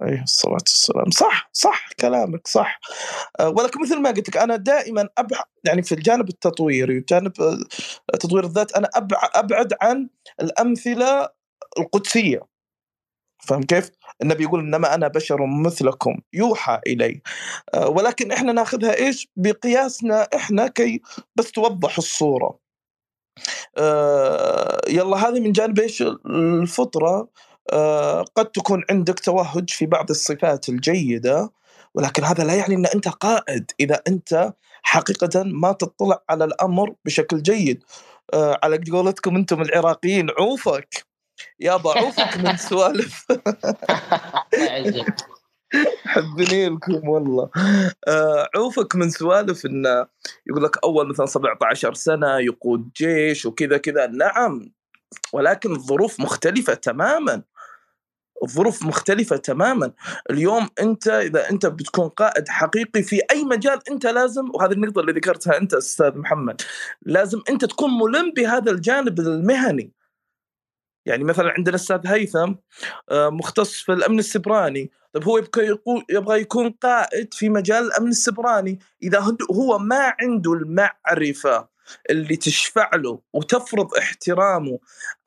عليه 0.00 0.22
الصلاة 0.22 0.52
والسلام. 0.52 1.10
صح 1.10 1.50
صح 1.52 1.88
كلامك 2.00 2.46
صح. 2.46 2.80
آه، 3.40 3.48
ولكن 3.48 3.82
مثل 3.82 4.00
ما 4.00 4.10
قلت 4.10 4.28
لك 4.28 4.36
أنا 4.36 4.56
دائما 4.56 5.08
أبعد 5.18 5.44
يعني 5.64 5.82
في 5.82 5.92
الجانب 5.92 6.28
التطويري 6.28 6.98
وجانب 6.98 7.32
آه، 7.40 7.58
تطوير 8.20 8.44
الذات 8.44 8.72
أنا 8.72 8.88
أبع- 8.96 9.30
أبعد 9.34 9.74
عن 9.82 10.08
الأمثلة 10.40 11.28
القدسية. 11.78 12.40
فهم 13.48 13.62
كيف؟ 13.62 13.90
النبي 14.22 14.42
يقول 14.44 14.60
إنما 14.60 14.94
أنا 14.94 15.08
بشر 15.08 15.46
مثلكم 15.46 16.20
يوحى 16.32 16.80
إلي. 16.86 17.22
آه، 17.74 17.88
ولكن 17.88 18.32
إحنا 18.32 18.52
ناخذها 18.52 18.94
إيش؟ 18.96 19.28
بقياسنا 19.36 20.28
إحنا 20.34 20.68
كي 20.68 21.00
بس 21.36 21.52
توضح 21.52 21.98
الصورة. 21.98 22.58
آه، 23.78 24.80
يلا 24.88 25.16
هذه 25.16 25.40
من 25.40 25.52
جانب 25.52 25.78
إيش؟ 25.80 26.02
الفطرة. 26.26 27.08
آه، 27.08 27.28
قد 28.34 28.46
تكون 28.54 28.82
عندك 28.90 29.20
توهج 29.20 29.70
في 29.70 29.86
بعض 29.86 30.10
الصفات 30.10 30.68
الجيدة 30.68 31.50
ولكن 31.94 32.24
هذا 32.24 32.44
لا 32.44 32.54
يعني 32.54 32.74
أن 32.74 32.86
أنت 32.86 33.08
قائد 33.08 33.70
إذا 33.80 34.02
أنت 34.08 34.52
حقيقة 34.82 35.42
ما 35.42 35.72
تطلع 35.72 36.22
على 36.30 36.44
الأمر 36.44 36.94
بشكل 37.04 37.42
جيد. 37.42 37.84
آه، 38.34 38.60
على 38.62 38.80
قولتكم 38.92 39.36
أنتم 39.36 39.62
العراقيين 39.62 40.26
عوفك! 40.38 41.04
يابا 41.60 41.98
عوفك 41.98 42.36
من 42.36 42.56
سوالف. 42.68 43.26
حبني 46.04 46.68
لكم 46.68 47.08
والله. 47.08 47.50
آه، 48.08 48.48
عوفك 48.56 48.96
من 48.96 49.10
سوالف 49.10 49.66
انه 49.66 50.06
يقول 50.46 50.64
لك 50.64 50.84
أول 50.84 51.08
مثلا 51.08 51.26
17 51.26 51.94
سنة 51.94 52.38
يقود 52.38 52.90
جيش 52.96 53.46
وكذا 53.46 53.78
كذا. 53.78 54.06
نعم 54.06 54.72
ولكن 55.32 55.72
الظروف 55.72 56.20
مختلفة 56.20 56.74
تماما. 56.74 57.42
الظروف 58.44 58.82
مختلفة 58.82 59.36
تماما. 59.36 59.92
اليوم 60.30 60.68
أنت 60.80 61.08
إذا 61.08 61.50
أنت 61.50 61.66
بتكون 61.66 62.08
قائد 62.08 62.48
حقيقي 62.48 63.02
في 63.02 63.20
أي 63.30 63.44
مجال 63.44 63.78
أنت 63.90 64.06
لازم 64.06 64.50
وهذه 64.54 64.72
النقطة 64.72 65.00
اللي 65.00 65.12
ذكرتها 65.12 65.58
أنت 65.58 65.74
أستاذ 65.74 66.18
محمد 66.18 66.62
لازم 67.02 67.42
أنت 67.50 67.64
تكون 67.64 67.90
ملم 67.98 68.32
بهذا 68.36 68.70
الجانب 68.70 69.20
المهني. 69.20 69.92
يعني 71.06 71.24
مثلا 71.24 71.50
عندنا 71.56 71.70
الأستاذ 71.70 72.00
هيثم 72.06 72.54
آه، 73.10 73.28
مختص 73.28 73.72
في 73.72 73.92
الأمن 73.92 74.18
السبراني. 74.18 74.90
طيب 75.12 75.24
هو 75.24 75.42
يبغى 76.10 76.40
يكون 76.40 76.70
قائد 76.70 77.34
في 77.34 77.48
مجال 77.48 77.84
الأمن 77.84 78.08
السبراني. 78.08 78.78
إذا 79.02 79.36
هو 79.52 79.78
ما 79.78 80.14
عنده 80.20 80.52
المعرفة 80.52 81.68
اللي 82.10 82.36
تشفع 82.36 82.90
له 82.94 83.20
وتفرض 83.32 83.94
احترامه 83.94 84.78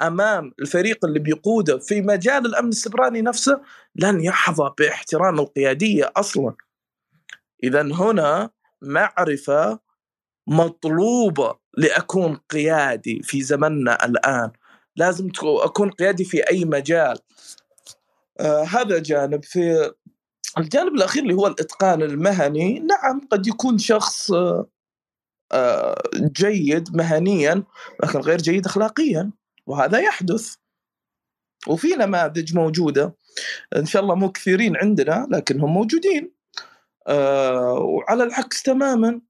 أمام 0.02 0.54
الفريق 0.60 1.06
اللي 1.06 1.20
بيقوده 1.20 1.78
في 1.78 2.02
مجال 2.02 2.46
الأمن 2.46 2.70
السبراني 2.70 3.22
نفسه 3.22 3.62
لن 3.96 4.24
يحظى 4.24 4.72
باحترام 4.80 5.40
القيادية 5.40 6.12
أصلا. 6.16 6.56
اذا 7.64 7.82
هنا 7.82 8.50
معرفة 8.82 9.80
مطلوبة 10.48 11.56
لأكون 11.78 12.36
قيادي 12.36 13.22
في 13.24 13.42
زمننا 13.42 14.06
الآن. 14.06 14.52
لازم 14.96 15.30
أكون 15.44 15.90
قيادي 15.90 16.24
في 16.24 16.50
أي 16.52 16.66
مجال. 16.66 17.18
آه 18.40 18.64
هذا 18.64 19.00
جانب 19.00 19.44
في 19.44 19.92
الجانب 20.58 20.94
الأخير 20.96 21.24
اللي 21.24 21.34
هو 21.34 21.48
الإتقان 21.48 22.02
المهني، 22.02 22.80
نعم 22.80 23.22
قد 23.32 23.48
يكون 23.48 23.78
شخص 23.78 24.32
آه، 24.32 24.68
جيد 26.16 26.96
مهنيا 26.96 27.64
لكن 28.04 28.20
غير 28.20 28.38
جيد 28.38 28.66
اخلاقيا 28.66 29.32
وهذا 29.66 30.00
يحدث. 30.00 30.56
وفي 31.68 31.88
نماذج 31.88 32.56
موجودة 32.56 33.16
إن 33.76 33.86
شاء 33.86 34.02
الله 34.02 34.16
مو 34.16 34.32
كثيرين 34.32 34.78
عندنا 34.78 35.28
لكنهم 35.32 35.74
موجودين. 35.74 36.32
آه 37.08 37.74
وعلى 37.74 38.24
العكس 38.24 38.64
تماما. 38.64 39.22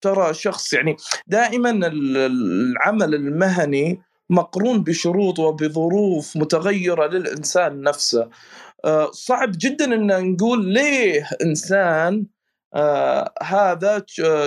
ترى 0.00 0.34
شخص 0.34 0.72
يعني 0.72 0.96
دائما 1.26 1.70
العمل 1.70 3.14
المهني 3.14 4.02
مقرون 4.30 4.82
بشروط 4.82 5.38
وبظروف 5.38 6.36
متغيرة 6.36 7.06
للإنسان 7.06 7.82
نفسه. 7.82 8.30
آه، 8.84 9.10
صعب 9.10 9.52
جدا 9.56 9.84
إن 9.84 10.32
نقول 10.32 10.72
ليه 10.72 11.28
إنسان 11.42 12.26
آه 12.74 13.34
هذا 13.42 14.04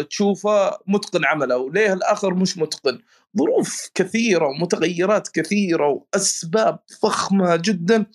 تشوفه 0.10 0.78
متقن 0.88 1.26
عمله 1.26 1.58
وليه 1.58 1.94
الآخر 1.94 2.34
مش 2.34 2.58
متقن؟ 2.58 3.00
ظروف 3.38 3.90
كثيرة 3.96 4.48
ومتغيرات 4.48 5.28
كثيرة 5.28 5.88
وأسباب 5.90 6.80
فخمة 7.02 7.56
جدا. 7.56 8.06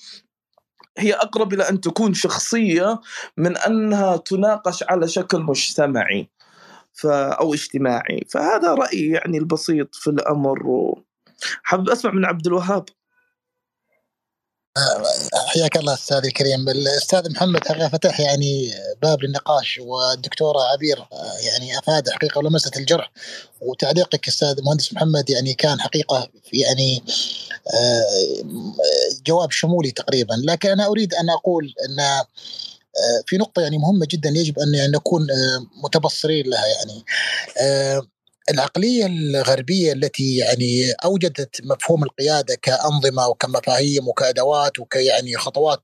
هي 0.98 1.12
أقرب 1.14 1.52
إلى 1.54 1.68
أن 1.68 1.80
تكون 1.80 2.14
شخصية 2.14 3.00
من 3.36 3.56
أنها 3.56 4.16
تناقش 4.16 4.82
على 4.82 5.08
شكل 5.08 5.40
مجتمعي 5.40 6.30
ف 6.92 7.06
أو 7.06 7.54
اجتماعي. 7.54 8.24
فهذا 8.30 8.74
رأيي 8.74 9.10
يعني 9.10 9.38
البسيط 9.38 9.94
في 9.94 10.10
الأمر 10.10 10.58
حابب 11.62 11.90
أسمع 11.90 12.12
من 12.12 12.24
عبد 12.24 12.46
الوهاب. 12.46 12.84
حياك 15.46 15.76
الله 15.76 15.94
أستاذ 15.94 16.24
الكريم. 16.24 16.68
الأستاذ 16.68 17.30
محمد 17.30 17.68
حقيقه 17.68 17.88
فتح 17.88 18.20
يعني 18.20 18.72
باب 19.02 19.22
للنقاش؟ 19.22 19.78
والدكتوره 19.82 20.60
عبير 20.60 21.06
يعني 21.40 21.78
أفاد 21.78 22.10
حقيقة 22.10 22.38
ولمست 22.38 22.76
الجرح 22.76 23.10
وتعليقك 23.60 24.28
أستاذ 24.28 24.62
مهندس 24.62 24.92
محمد 24.92 25.30
يعني 25.30 25.54
كان 25.54 25.80
حقيقة 25.80 26.28
يعني 26.52 27.02
آه، 27.74 28.04
جواب 29.26 29.50
شمولي 29.50 29.90
تقريبا. 29.90 30.34
لكن 30.44 30.70
أنا 30.70 30.86
أريد 30.86 31.14
أن 31.14 31.30
أقول 31.30 31.74
أن 31.88 32.00
آه، 32.00 33.22
في 33.26 33.36
نقطة 33.36 33.62
يعني 33.62 33.78
مهمة 33.78 34.06
جدا 34.10 34.28
يجب 34.28 34.58
أن 34.58 34.74
يعني 34.74 34.92
نكون 34.92 35.22
آه، 35.30 35.66
متبصرين 35.84 36.46
لها 36.46 36.66
يعني. 36.66 37.04
العقلية 38.50 39.06
الغربية 39.06 39.92
التي 39.92 40.36
يعني 40.36 40.92
أوجدت 41.04 41.60
مفهوم 41.64 42.04
القيادة 42.04 42.54
كأنظمة 42.62 43.28
وكمفاهيم 43.28 44.08
وكأدوات 44.08 44.78
وكيعني 44.78 45.36
خطوات 45.36 45.82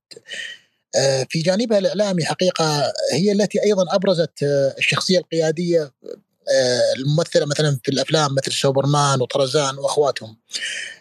آه، 0.96 1.26
في 1.30 1.42
جانبها 1.42 1.78
الإعلامي 1.78 2.24
حقيقة 2.24 2.92
هي 3.12 3.32
التي 3.32 3.62
أيضا 3.64 3.84
أبرزت 3.94 4.42
آه، 4.42 4.74
الشخصية 4.78 5.18
القيادية 5.18 5.82
آه، 5.82 6.92
الممثلة 6.96 7.46
مثلا 7.46 7.80
في 7.82 7.90
الأفلام 7.90 8.34
مثل 8.34 8.52
سوبرمان 8.52 9.20
وطرزان 9.20 9.78
وأخواتهم. 9.78 10.36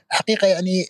حقيقة 0.10 0.47
يعني 0.47 0.86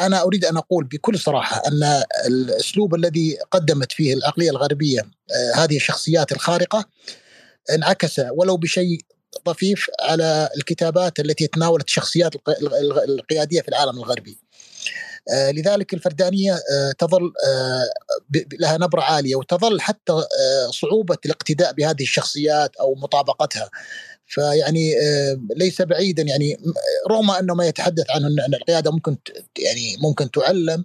أنا 0.00 0.22
أريد 0.22 0.44
أن 0.44 0.56
أقول 0.56 0.84
بكل 0.84 1.18
صراحة 1.18 1.62
أن 1.68 2.02
الأسلوب 2.26 2.94
الذي 2.94 3.38
قدمت 3.50 3.92
فيه 3.92 4.14
العقلية 4.14 4.50
الغربية 4.50 5.02
هذه 5.54 5.76
الشخصيات 5.76 6.32
الخارقة 6.32 6.84
انعكس 7.70 8.20
ولو 8.30 8.56
بشيء 8.56 9.00
طفيف 9.44 9.86
على 10.00 10.48
الكتابات 10.56 11.20
التي 11.20 11.46
تناولت 11.46 11.84
الشخصيات 11.84 12.32
القيادية 13.08 13.60
في 13.60 13.68
العالم 13.68 13.98
الغربي. 13.98 14.38
آه، 15.32 15.50
لذلك 15.50 15.94
الفردانية 15.94 16.52
آه، 16.54 16.92
تظل 16.98 17.32
آه، 17.46 17.84
لها 18.60 18.78
نبرة 18.78 19.02
عالية 19.02 19.36
وتظل 19.36 19.80
حتى 19.80 20.12
صعوبة 20.70 21.16
الاقتداء 21.26 21.72
بهذه 21.72 22.02
الشخصيات 22.02 22.76
أو 22.76 22.94
مطابقتها. 22.94 23.70
فيعني 24.26 24.94
ليس 25.56 25.82
بعيدا 25.82 26.22
يعني 26.22 26.58
رغم 27.10 27.30
أنه 27.30 27.54
ما 27.54 27.66
يتحدث 27.66 28.04
عنه 28.10 28.26
ان 28.26 28.54
القيادة 28.54 28.90
ممكن 28.90 29.16
يعني 29.58 29.96
ممكن 30.02 30.30
تعلم 30.30 30.84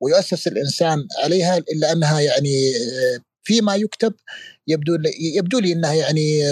ويؤسس 0.00 0.46
الإنسان 0.46 1.08
عليها 1.18 1.56
إلا 1.58 1.92
أنها 1.92 2.20
يعني 2.20 2.72
فيما 3.42 3.74
يكتب 3.76 4.14
يبدو 4.66 4.98
يبدو 5.36 5.58
لي 5.58 5.72
إنها 5.72 5.92
يعني 5.94 6.42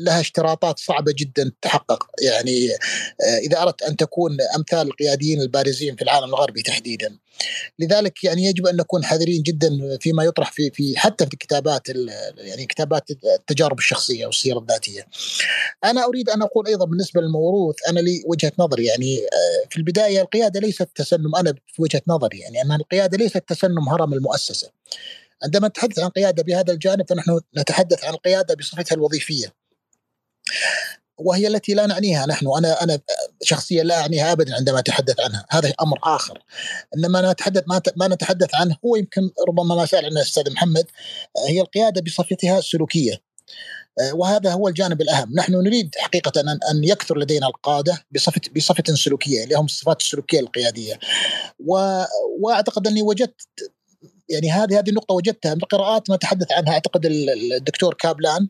لها 0.00 0.20
اشتراطات 0.20 0.78
صعبة 0.78 1.14
جدا 1.18 1.52
تحقق 1.62 2.06
يعني 2.22 2.68
آه، 2.70 3.38
إذا 3.38 3.62
أردت 3.62 3.82
أن 3.82 3.96
تكون 3.96 4.36
أمثال 4.56 4.86
القياديين 4.86 5.40
البارزين 5.40 5.96
في 5.96 6.02
العالم 6.02 6.24
الغربي 6.24 6.62
تحديدا. 6.62 7.18
لذلك 7.78 8.24
يعني 8.24 8.44
يجب 8.44 8.66
أن 8.66 8.76
نكون 8.76 9.04
حذرين 9.04 9.42
جدا 9.42 9.98
فيما 10.00 10.24
يطرح 10.24 10.52
في 10.52 10.70
في 10.70 10.98
حتى 10.98 11.26
في 11.26 11.36
كتابات 11.36 11.88
يعني 12.36 12.66
كتابات 12.66 13.10
التجارب 13.38 13.78
الشخصية 13.78 14.26
والسيرة 14.26 14.58
الذاتية. 14.58 15.06
أنا 15.84 16.04
أريد 16.04 16.30
أن 16.30 16.42
أقول 16.42 16.66
أيضا 16.66 16.84
بالنسبة 16.84 17.20
للموروث 17.20 17.76
أنا 17.88 18.00
لي 18.00 18.22
وجهة 18.26 18.52
نظر 18.58 18.80
يعني 18.80 19.18
آه، 19.18 19.68
في 19.70 19.76
البداية 19.76 20.20
القيادة 20.20 20.60
ليست 20.60 20.88
تسنم 20.94 21.36
أنا 21.36 21.54
في 21.66 21.82
وجهة 21.82 22.02
نظري 22.08 22.38
يعني 22.38 22.62
أن 22.62 22.72
القيادة 22.72 23.18
ليست 23.18 23.44
تسنم 23.48 23.88
هرم 23.88 24.14
المؤسسة. 24.14 24.70
عندما 25.44 25.68
نتحدث 25.68 25.98
عن 25.98 26.08
قيادة 26.08 26.42
بهذا 26.42 26.72
الجانب 26.72 27.08
فنحن 27.08 27.40
نتحدث 27.58 28.04
عن 28.04 28.14
القياده 28.14 28.54
بصفتها 28.54 28.94
الوظيفية 28.94 29.61
وهي 31.18 31.48
التي 31.48 31.74
لا 31.74 31.86
نعنيها 31.86 32.26
نحن. 32.26 32.46
أنا 32.58 32.82
أنا 32.82 32.98
شخصيا 33.42 33.84
لا 33.84 34.00
أعنيها 34.00 34.32
ابدا 34.32 34.54
عندما 34.54 34.78
أتحدث 34.78 35.20
عنها. 35.20 35.46
هذا 35.50 35.72
أمر 35.80 35.98
آخر. 36.02 36.42
إنما 36.96 37.32
نتحدث 37.32 37.62
ما 37.66 37.82
ما 37.96 38.08
نتحدث 38.08 38.54
عنه 38.54 38.76
هو 38.84 38.96
يمكن 38.96 39.30
ربما 39.48 39.74
ما 39.74 39.86
سأل 39.86 40.04
عنه 40.04 40.16
الاستاذ 40.16 40.52
محمد 40.52 40.86
هي 41.48 41.60
القيادة 41.60 42.00
بصفتها 42.00 42.58
السلوكية. 42.58 43.22
وهذا 44.12 44.52
هو 44.52 44.68
الجانب 44.68 45.02
الأهم، 45.02 45.34
نحن 45.34 45.52
نريد 45.52 45.94
حقيقة 45.98 46.40
أن 46.40 46.48
أن 46.48 46.84
يكثر 46.84 47.18
لدينا 47.18 47.46
القادة 47.46 48.04
بصفة 48.10 48.40
بصفة 48.56 48.94
سلوكية 48.94 49.44
اللي 49.44 49.54
هم 49.54 49.64
الصفات 49.64 50.00
السلوكية 50.00 50.40
القيادية. 50.40 50.98
و... 51.66 52.02
وأعتقد 52.40 52.86
أني 52.86 53.02
وجدت 53.02 53.40
يعني 54.32 54.50
هذه 54.50 54.78
هذه 54.78 54.88
النقطة 54.88 55.14
وجدتها 55.14 55.54
بقراءات 55.54 56.10
ما 56.10 56.16
تحدث 56.16 56.52
عنها 56.52 56.72
أعتقد 56.72 57.06
الدكتور 57.06 57.94
كابلان. 57.94 58.48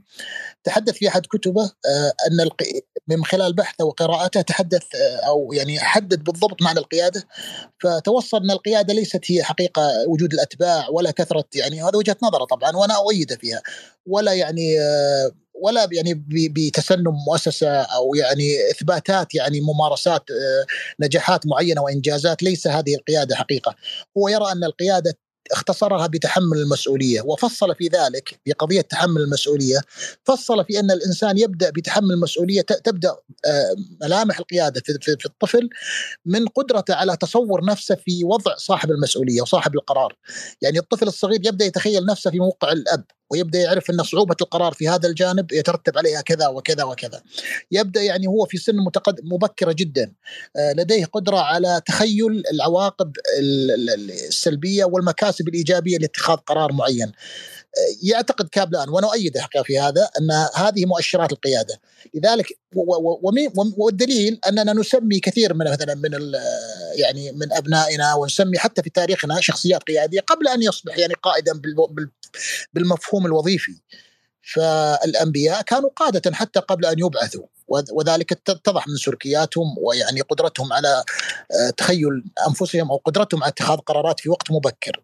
تحدث 0.64 0.94
في 0.94 1.08
أحد 1.08 1.26
كتبه 1.26 1.62
آه، 1.62 2.12
أن 2.30 2.48
من 3.08 3.24
خلال 3.24 3.52
بحثه 3.52 3.84
وقراءته 3.84 4.40
تحدث 4.40 4.82
آه، 4.94 5.16
أو 5.16 5.52
يعني 5.52 5.78
حدد 5.80 6.24
بالضبط 6.24 6.62
معنى 6.62 6.78
القيادة. 6.78 7.24
فتوصل 7.80 8.36
أن 8.36 8.50
القيادة 8.50 8.94
ليست 8.94 9.20
هي 9.26 9.42
حقيقة 9.42 9.82
وجود 10.08 10.32
الأتباع 10.32 10.88
ولا 10.88 11.10
كثرة 11.10 11.44
يعني 11.54 11.82
هذا 11.82 11.96
وجهة 11.96 12.16
نظره 12.22 12.44
طبعا 12.44 12.76
وأنا 12.76 12.96
أؤيده 12.96 13.36
فيها. 13.36 13.62
ولا 14.06 14.32
يعني 14.32 14.80
آه، 14.80 15.32
ولا 15.62 15.88
يعني 15.92 16.24
بتسنم 16.28 17.14
مؤسسة 17.26 17.68
أو 17.68 18.14
يعني 18.14 18.70
إثباتات 18.70 19.34
يعني 19.34 19.60
ممارسات 19.60 20.22
نجاحات 21.00 21.46
معينة 21.46 21.82
وإنجازات 21.82 22.42
ليس 22.42 22.66
هذه 22.66 22.94
القيادة 22.94 23.36
حقيقة. 23.36 23.74
هو 24.18 24.28
يرى 24.28 24.52
أن 24.52 24.64
القيادة 24.64 25.18
اختصرها 25.52 26.06
بتحمل 26.06 26.58
المسؤولية 26.58 27.20
وفصل 27.20 27.74
في 27.74 27.88
ذلك 27.88 28.40
في 28.44 28.52
قضيه 28.52 28.80
تحمل 28.80 29.20
المسؤولية 29.20 29.80
فصل 30.24 30.64
في 30.64 30.80
أن 30.80 30.90
الإنسان 30.90 31.38
يبدأ 31.38 31.70
بتحمل 31.70 32.12
المسؤولية 32.12 32.60
تبدأ 32.60 33.10
آه، 33.46 33.74
ملامح 34.02 34.38
القيادة 34.38 34.82
في 35.18 35.26
الطفل 35.26 35.68
من 36.26 36.46
قدرته 36.46 36.94
على 36.94 37.16
تصور 37.16 37.64
نفسه 37.64 37.94
في 37.94 38.24
وضع 38.24 38.56
صاحب 38.56 38.90
المسؤولية 38.90 39.42
وصاحب 39.42 39.74
القرار. 39.74 40.16
يعني 40.62 40.78
الطفل 40.78 41.06
الصغير 41.06 41.40
يبدأ 41.46 41.64
يتخيل 41.64 42.06
نفسه 42.06 42.30
في 42.30 42.38
موقع 42.38 42.72
الأب. 42.72 43.04
ويبدأ 43.32 43.58
يعرف 43.58 43.90
إن 43.90 44.02
صعوبة 44.02 44.36
القرار 44.40 44.72
في 44.72 44.88
هذا 44.88 45.08
الجانب 45.08 45.52
يترتب 45.52 45.98
عليها 45.98 46.20
كذا 46.20 46.48
وكذا 46.48 46.84
وكذا. 46.84 47.22
يبدأ 47.70 48.02
يعني 48.02 48.26
هو 48.26 48.46
في 48.46 48.58
سن 48.58 48.76
متقدم 48.76 49.32
مبكرة 49.32 49.72
جدا 49.72 50.12
آه، 50.56 50.72
لديه 50.72 51.04
قدرة 51.04 51.36
على 51.36 51.82
تخيل 51.86 52.42
العواقب 52.52 53.12
السلبية 53.38 54.84
والمكاسب 54.84 55.48
الإيجابية 55.48 55.98
لاتخاذ 55.98 56.36
قرار 56.36 56.72
معين. 56.72 57.12
يعتقد 58.02 58.48
كابلان 58.48 58.88
وأنا 58.88 59.06
اؤيد 59.06 59.36
الحقيقة 59.36 59.62
في 59.62 59.78
هذا 59.78 60.10
أن 60.18 60.30
هذه 60.54 60.86
مؤشرات 60.86 61.32
القيادة 61.32 61.80
لذلك 62.14 62.46
والدليل 63.76 64.40
أننا 64.48 64.72
نسمي 64.72 65.20
كثير 65.20 65.54
من 65.54 65.70
مثلا 65.70 65.94
من 65.94 66.10
يعني 66.94 67.32
من 67.32 67.52
أبنائنا 67.52 68.14
ونسمي 68.14 68.58
حتى 68.58 68.82
في 68.82 68.90
تاريخنا 68.90 69.40
شخصيات 69.40 69.82
قيادية 69.82 70.20
قبل 70.20 70.48
أن 70.48 70.62
يصبح 70.62 70.98
يعني 70.98 71.14
قائدا 71.14 71.52
بالمفهوم 72.72 73.26
الوظيفي 73.26 73.80
فالأنبياء 74.42 75.62
كانوا 75.62 75.90
قادة 75.96 76.34
حتى 76.34 76.60
قبل 76.60 76.86
أن 76.86 76.98
يبعثوا 76.98 77.46
وذلك 77.68 78.32
اتضح 78.32 78.88
من 78.88 78.96
سلوكياتهم 78.96 79.74
ويعني 79.78 80.20
قدرتهم 80.20 80.72
على 80.72 81.04
آه، 81.52 81.70
تخيل 81.70 82.24
أنفسهم 82.48 82.90
أو 82.90 82.96
قدرتهم 82.96 83.42
على 83.42 83.50
اتخاذ 83.50 83.78
قرارات 83.78 84.20
في 84.20 84.28
وقت 84.28 84.50
مبكر. 84.50 85.02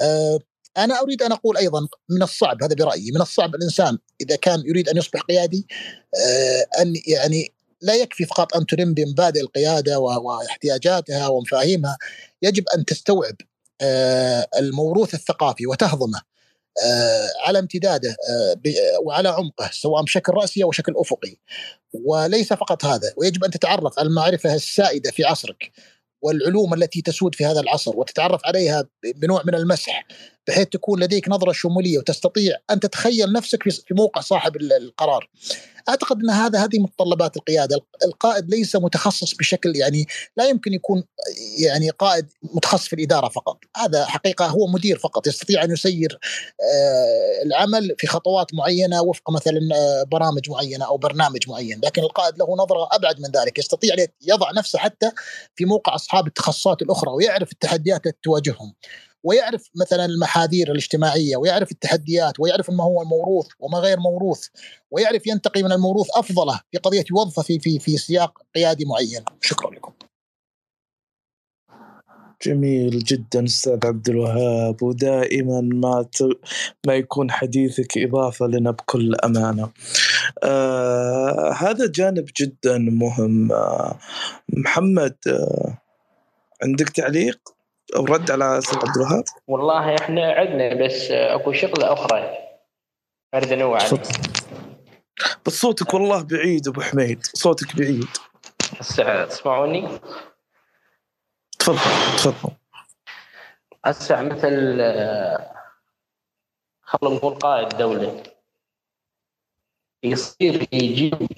آه، 0.00 0.38
أنا 0.76 1.00
أريد 1.00 1.22
أن 1.22 1.32
أقول 1.32 1.56
أيضا 1.56 1.88
من 2.08 2.22
الصعب 2.22 2.62
هذا 2.62 2.74
برأيي 2.74 3.10
من 3.14 3.20
الصعب 3.20 3.54
الإنسان 3.54 3.98
إذا 4.20 4.36
كان 4.36 4.62
يريد 4.66 4.88
أن 4.88 4.96
يصبح 4.96 5.20
قيادي 5.20 5.66
آه، 6.14 6.82
أن 6.82 6.94
يعني 7.06 7.52
لا 7.82 7.94
يكفي 7.94 8.24
فقط 8.24 8.56
أن 8.56 8.66
تلم 8.66 8.94
بمبادئ 8.94 9.40
القيادة 9.40 9.98
واحتياجاتها 9.98 11.28
ومفاهيمها 11.28 11.98
يجب 12.42 12.64
أن 12.76 12.84
تستوعب 12.84 13.36
الموروث 14.58 15.14
الثقافي 15.14 15.66
وتهضمه 15.66 16.20
على 17.46 17.58
امتداده 17.58 18.16
وعلى 19.04 19.28
عمقه 19.28 19.70
سواء 19.72 20.02
بشكل 20.02 20.32
رأسي 20.32 20.62
أو 20.62 20.68
بشكل 20.68 20.92
أفقي. 20.96 21.36
وليس 21.92 22.52
فقط 22.52 22.84
هذا 22.84 23.12
ويجب 23.16 23.44
أن 23.44 23.50
تتعرف 23.50 23.98
على 23.98 24.08
المعرفة 24.08 24.54
السائدة 24.54 25.10
في 25.10 25.24
عصرك 25.24 25.72
والعلوم 26.22 26.74
التي 26.74 27.02
تسود 27.02 27.34
في 27.34 27.44
هذا 27.44 27.60
العصر 27.60 27.96
وتتعرف 27.96 28.40
عليها 28.44 28.84
بنوع 29.16 29.42
من 29.46 29.54
المسح. 29.54 30.06
بحيث 30.48 30.68
تكون 30.68 31.00
لديك 31.00 31.28
نظرة 31.28 31.52
شمولية 31.52 31.98
وتستطيع 31.98 32.56
أن 32.70 32.80
تتخيل 32.80 33.32
نفسك 33.32 33.62
في 33.62 33.94
موقع 33.94 34.20
صاحب 34.20 34.56
القرار. 34.56 35.30
أعتقد 35.88 36.16
أن 36.22 36.30
هذا 36.30 36.64
هذه 36.64 36.78
متطلبات 36.78 37.36
القيادة، 37.36 37.80
القائد 38.04 38.50
ليس 38.50 38.76
متخصص 38.76 39.34
بشكل 39.34 39.76
يعني 39.76 40.06
لا 40.36 40.48
يمكن 40.48 40.72
يكون 40.72 41.04
يعني 41.58 41.90
قائد 41.90 42.26
متخصص 42.54 42.88
في 42.88 42.92
الإدارة 42.92 43.28
فقط، 43.28 43.58
هذا 43.76 44.04
حقيقة 44.04 44.46
هو 44.46 44.66
مدير 44.66 44.98
فقط 44.98 45.26
يستطيع 45.26 45.64
أن 45.64 45.70
يسير 45.70 46.18
آه، 46.60 47.42
العمل 47.46 47.94
في 47.98 48.06
خطوات 48.06 48.54
معينة 48.54 49.02
وفق 49.02 49.30
مثلا 49.30 49.60
آه، 49.74 50.02
برامج 50.02 50.50
معينة 50.50 50.86
أو 50.86 50.96
برنامج 50.96 51.48
معين، 51.48 51.80
لكن 51.84 52.02
القائد 52.02 52.38
له 52.38 52.56
نظرة 52.58 52.88
أبعد 52.92 53.20
من 53.20 53.30
ذلك، 53.30 53.58
يستطيع 53.58 53.94
أن 53.94 54.06
يضع 54.22 54.50
نفسه 54.50 54.78
حتى 54.78 55.10
في 55.54 55.64
موقع 55.64 55.94
أصحاب 55.94 56.26
التخصصات 56.26 56.82
الأخرى 56.82 57.10
ويعرف 57.10 57.52
التحديات 57.52 58.06
التي 58.06 58.18
تواجههم. 58.22 58.74
ويعرف 59.24 59.70
مثلا 59.80 60.04
المحاذير 60.04 60.70
الاجتماعية 60.70 61.36
ويعرف 61.36 61.72
التحديات 61.72 62.40
ويعرف 62.40 62.70
ما 62.70 62.84
هو 62.84 63.04
موروث 63.04 63.46
وما 63.60 63.78
غير 63.78 64.00
موروث 64.00 64.46
ويعرف 64.90 65.26
ينتقي 65.26 65.62
من 65.62 65.72
الموروث 65.72 66.06
أفضله 66.14 66.60
في 66.72 66.78
قضية 66.78 67.04
يوظفه 67.10 67.42
في 67.42 67.58
في 67.58 67.78
في 67.78 67.96
سياق 67.96 68.42
قيادي 68.54 68.84
معين 68.84 69.24
شكرا 69.40 69.70
لكم 69.70 69.92
جميل 72.46 72.98
جدا 72.98 73.44
أستاذ 73.44 73.86
عبد 73.86 74.08
الوهاب 74.08 74.82
ودائما 74.82 75.60
ما 75.60 76.02
ت... 76.02 76.22
ما 76.86 76.94
يكون 76.94 77.30
حديثك 77.30 77.98
إضافة 77.98 78.46
لنا 78.46 78.70
بكل 78.70 79.14
أمانة. 79.24 79.70
آه 80.42 81.52
هذا 81.52 81.86
جانب 81.86 82.26
جدا 82.40 82.78
مهم 82.78 83.52
آه 83.52 83.98
محمد 84.48 85.16
آه 85.26 85.78
عندك 86.62 86.88
تعليق؟ 86.88 87.59
أو 87.96 88.04
رد 88.04 88.30
على 88.30 88.58
أستاذ 88.58 88.78
عبد 88.78 88.96
الوهاب؟ 88.96 89.24
والله 89.46 89.96
إحنا 89.96 90.32
عندنا 90.32 90.86
بس 90.86 91.10
أكو 91.10 91.52
شغلة 91.52 91.92
أخرى. 91.92 92.38
أريد 93.34 93.52
أنوع 93.52 93.78
بس 95.46 95.60
صوتك 95.60 95.94
والله 95.94 96.22
بعيد 96.22 96.68
أبو 96.68 96.80
حميد. 96.80 97.26
صوتك 97.26 97.76
بعيد. 97.76 98.08
هسه 98.80 99.24
تسمعوني؟ 99.24 99.88
تفضل 101.58 102.16
تفضل. 102.16 102.52
هسه 103.84 104.22
مثل 104.22 104.82
خلينا 106.82 107.16
نقول 107.16 107.34
قائد 107.34 107.68
دولة. 107.68 108.22
يصير 110.02 110.66
يجيب 110.72 111.28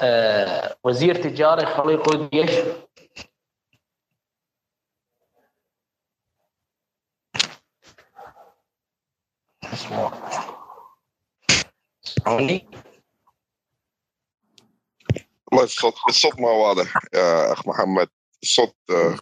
آه 0.00 0.76
وزير 0.84 1.14
تجارة 1.14 1.62
يخليه 1.62 1.94
يقود 1.94 2.30
جيش. 2.30 2.50
اسمه؟ 9.72 10.12
والله 12.26 12.60
الصوت 15.64 15.94
الصوت 16.08 16.40
ما 16.40 16.50
واضح 16.50 16.96
يا 17.14 17.52
أخ 17.52 17.68
محمد. 17.68 18.08
الصوت 18.42 18.74
آه، 18.90 19.16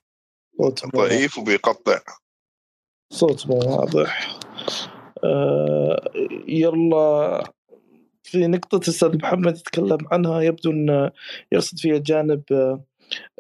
صوت 0.59 0.97
ضعيف 0.97 1.39
وبيقطع. 1.39 1.99
صوت 3.13 3.47
مو 3.47 3.59
واضح. 3.59 4.39
آه 5.25 6.11
يلا 6.49 7.45
في 8.23 8.47
نقطة 8.47 8.77
الأستاذ 8.77 9.17
محمد 9.17 9.57
يتكلم 9.57 9.99
عنها 10.13 10.41
يبدو 10.41 10.71
أن 10.71 11.11
يقصد 11.53 11.79
فيها 11.79 11.99
جانب 11.99 12.43
آه، 12.53 12.85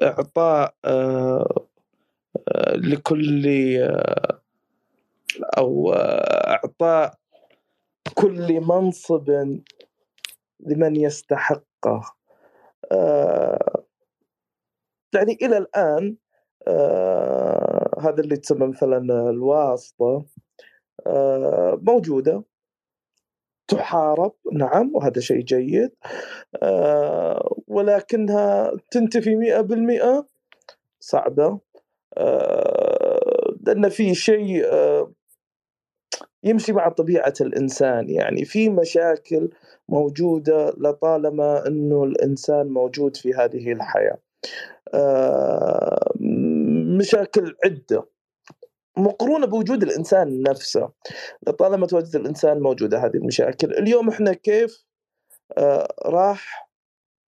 إعطاء 0.03 0.75
آه، 0.85 1.67
آه، 2.49 2.77
لكل 2.77 3.47
آه، 3.81 4.40
أو 5.59 5.93
آه، 5.93 6.51
إعطاء 6.53 7.15
كل 8.15 8.61
منصب 8.61 9.31
لمن 10.61 10.97
يستحقه. 10.97 12.15
آه، 12.93 13.85
يعني 15.15 15.39
إلى 15.43 15.59
الآن 15.59 16.17
آه، 16.69 17.91
هذا 18.01 18.21
اللي 18.21 18.37
تسمى 18.37 18.67
مثلا 18.67 19.31
الواسطة 19.31 20.25
آه، 21.07 21.79
موجودة. 21.83 22.45
تحارب 23.69 24.33
نعم 24.53 24.91
وهذا 24.95 25.21
شيء 25.21 25.41
جيد. 25.41 25.91
ولكنها 27.67 28.73
تنتفي 28.91 29.37
مئة 29.37 29.61
بالمئة 29.61 30.27
صعبة. 31.01 31.61
لأن 33.67 33.89
في 33.89 34.15
شيء 34.15 34.65
يمشي 36.45 36.73
مع 36.73 36.89
طبيعة 36.89 37.35
الإنسان. 37.41 38.11
يعني 38.11 38.45
في 38.45 38.69
مشاكل 38.69 39.51
موجودة 39.89 40.75
لطالما 40.79 41.67
أنه 41.67 42.05
الإنسان 42.05 42.67
موجود 42.67 43.17
في 43.17 43.35
هذه 43.35 43.73
الحياة. 43.73 44.19
آه، 44.95 46.13
مشاكل 46.99 47.55
عدة. 47.65 48.09
مقرونة 48.97 49.47
بوجود 49.47 49.83
الإنسان 49.83 50.43
نفسه. 50.43 50.91
لطالما 51.47 51.87
تواجد 51.87 52.17
الإنسان 52.17 52.61
موجودة 52.61 52.99
هذه 52.99 53.17
المشاكل. 53.17 53.73
اليوم 53.73 54.09
إحنا 54.09 54.33
كيف؟ 54.33 54.85
آه، 55.59 55.95
راح 56.07 56.71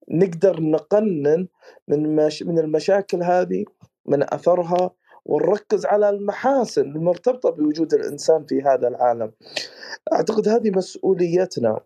نقدر 0.08 0.60
نقنن 0.60 1.48
من 1.88 2.16
من 2.46 2.58
المشاكل 2.58 3.22
هذه 3.22 3.64
من 4.06 4.22
أثرها 4.22 4.90
ونركز 5.26 5.86
على 5.86 6.10
المحاسن 6.10 6.82
المرتبطة 6.82 7.50
بوجود 7.50 7.94
الإنسان 7.94 8.44
في 8.46 8.62
هذا 8.62 8.88
العالم. 8.88 9.32
أعتقد 10.12 10.48
هذه 10.48 10.70
مسؤوليتنا. 10.70 11.80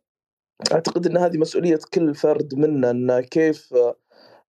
أعتقد 0.72 1.06
أن 1.06 1.16
هذه 1.16 1.38
مسؤولية 1.38 1.78
كل 1.94 2.14
فرد 2.14 2.54
منا 2.54 2.90
أن 2.90 3.20
كيف 3.20 3.74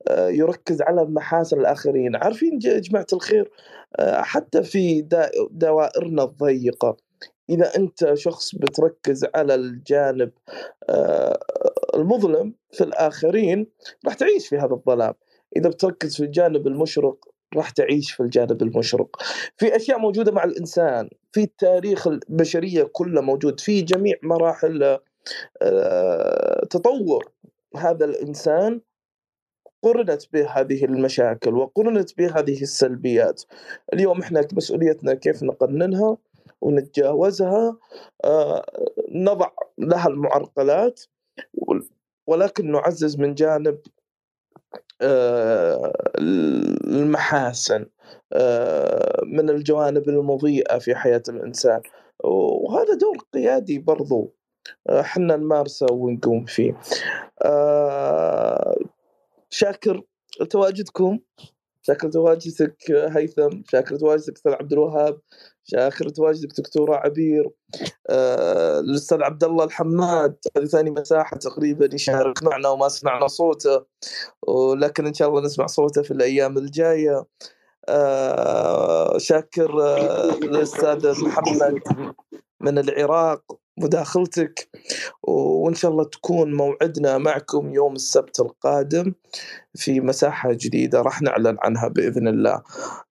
آه، 0.07 0.29
يركز 0.29 0.81
على 0.81 1.05
محاسن 1.05 1.59
الآخرين. 1.59 2.15
عارفين 2.15 2.59
يا 2.63 2.79
جماعة 2.79 3.07
الخير 3.13 3.51
آه، 3.99 4.21
حتى 4.21 4.63
في 4.63 5.01
دوائرنا 5.51 6.23
الضيقة 6.23 6.97
إذا 7.49 7.75
أنت 7.75 8.13
شخص 8.13 8.55
بتركز 8.55 9.25
على 9.35 9.55
الجانب 9.55 10.31
آه، 10.89 11.39
المظلم 11.95 12.53
في 12.71 12.83
الآخرين 12.83 13.67
راح 14.05 14.13
تعيش 14.13 14.47
في 14.47 14.57
هذا 14.57 14.73
الظلام. 14.73 15.13
إذا 15.55 15.69
بتركز 15.69 16.15
في 16.15 16.23
الجانب 16.23 16.67
المشرق 16.67 17.25
راح 17.55 17.69
تعيش 17.69 18.11
في 18.11 18.23
الجانب 18.23 18.61
المشرق. 18.61 19.21
في 19.57 19.75
أشياء 19.75 19.99
موجودة 19.99 20.31
مع 20.31 20.43
الإنسان 20.43 21.09
في 21.31 21.43
التاريخ 21.43 22.07
البشرية 22.07 22.83
كله 22.83 23.21
موجود 23.21 23.59
في 23.59 23.81
جميع 23.81 24.15
مراحل 24.23 24.99
آه، 25.61 26.65
تطور 26.69 27.31
هذا 27.75 28.05
الإنسان 28.05 28.81
قرنت 29.83 30.23
به 30.33 30.49
هذه 30.49 30.85
المشاكل 30.85 31.53
وقرنت 31.53 32.17
به 32.17 32.39
هذه 32.39 32.61
السلبيات. 32.61 33.43
اليوم 33.93 34.21
إحنا 34.21 34.47
مسؤوليتنا 34.53 35.13
كيف 35.13 35.43
نقننها 35.43 36.17
ونتجاوزها؟ 36.61 37.77
آه، 38.25 38.65
نضع 39.11 39.49
لها 39.77 40.07
المعرقلات 40.07 41.03
ولكن 42.27 42.71
نعزز 42.71 43.17
من 43.17 43.33
جانب 43.33 43.79
المحاسن 46.87 47.85
آه، 48.33 49.21
من 49.25 49.49
الجوانب 49.49 50.09
المضيئة 50.09 50.77
في 50.77 50.95
حياة 50.95 51.23
الإنسان. 51.29 51.81
وهذا 52.23 52.93
دور 52.93 53.17
قيادي 53.33 53.79
برضو 53.79 54.33
آه، 54.89 55.01
حنا 55.01 55.35
نمارسه 55.35 55.85
ونقوم 55.91 56.45
فيه. 56.45 56.77
آه، 57.45 58.75
شاكر 59.49 60.01
تواجدكم 60.49 61.19
شاكر 61.81 62.09
تواجدك 62.11 62.91
هيثم 62.91 63.61
شاكر 63.71 63.95
تواجدك 63.95 64.33
أستاذ 64.33 64.51
عبد 64.51 64.73
الوهاب. 64.73 65.19
شاكر 65.71 66.09
تواجدك 66.09 66.57
دكتورة 66.57 66.95
عبير. 66.95 67.49
آه، 68.09 68.79
الأستاذ 68.79 69.23
عبد 69.23 69.43
الله 69.43 69.65
الحماد 69.65 70.35
هذه 70.57 70.65
ثاني 70.65 70.91
مساحة 70.91 71.37
تقريبا 71.37 71.89
يشارك 71.95 72.43
معنا 72.43 72.69
وما 72.69 72.89
سمعنا 72.89 73.27
صوته 73.27 73.85
ولكن 74.47 75.07
إن 75.07 75.13
شاء 75.13 75.29
الله 75.29 75.41
نسمع 75.41 75.65
صوته 75.65 76.01
في 76.01 76.11
الأيام 76.11 76.57
الجاية. 76.57 77.25
آه، 77.89 79.17
شاكر 79.17 79.81
آه، 79.81 80.29
الاستاذ 80.29 81.23
محمد 81.25 81.81
من 82.61 82.77
العراق 82.77 83.41
مداخلتك. 83.77 84.69
وإن 85.27 85.73
شاء 85.73 85.91
الله 85.91 86.03
تكون 86.03 86.53
موعدنا 86.53 87.17
معكم 87.17 87.73
يوم 87.73 87.93
السبت 87.93 88.39
القادم 88.39 89.13
في 89.75 90.01
مساحة 90.01 90.49
جديدة 90.53 91.01
راح 91.01 91.21
نعلن 91.21 91.57
عنها 91.61 91.87
بإذن 91.87 92.27
الله. 92.27 92.63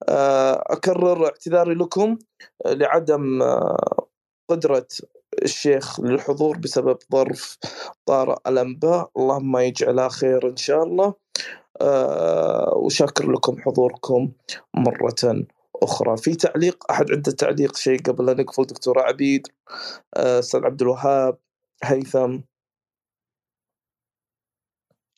آه، 0.09 0.63
أكرر 0.67 1.25
اعتذاري 1.25 1.73
لكم 1.73 2.17
لعدم 2.65 3.41
آه، 3.41 4.07
قدرة 4.49 4.87
الشيخ 5.43 5.99
للحضور 5.99 6.57
بسبب 6.57 6.97
ظرف 7.11 7.57
طارئ 8.05 8.35
الانباء، 8.47 9.09
اللهم 9.17 9.57
يجعلها 9.57 10.09
خير 10.09 10.49
إن 10.49 10.55
شاء 10.55 10.83
الله. 10.83 11.13
آه، 11.81 12.73
وشاكر 12.77 13.31
لكم 13.31 13.57
حضوركم 13.61 14.31
مرة 14.73 15.45
أخرى 15.83 16.17
في 16.17 16.35
تعليق 16.35 16.91
أحد 16.91 17.11
عنده 17.11 17.31
تعليق 17.31 17.75
شيء 17.75 18.01
قبل 18.01 18.25
لا 18.25 18.33
نقفل 18.33 18.63
دكتور 18.63 18.99
عبيد 18.99 19.47
آه، 20.15 20.39
أستاذ 20.39 20.65
عبد 20.65 20.81
الوهاب 20.81 21.37
هيثم. 21.83 22.41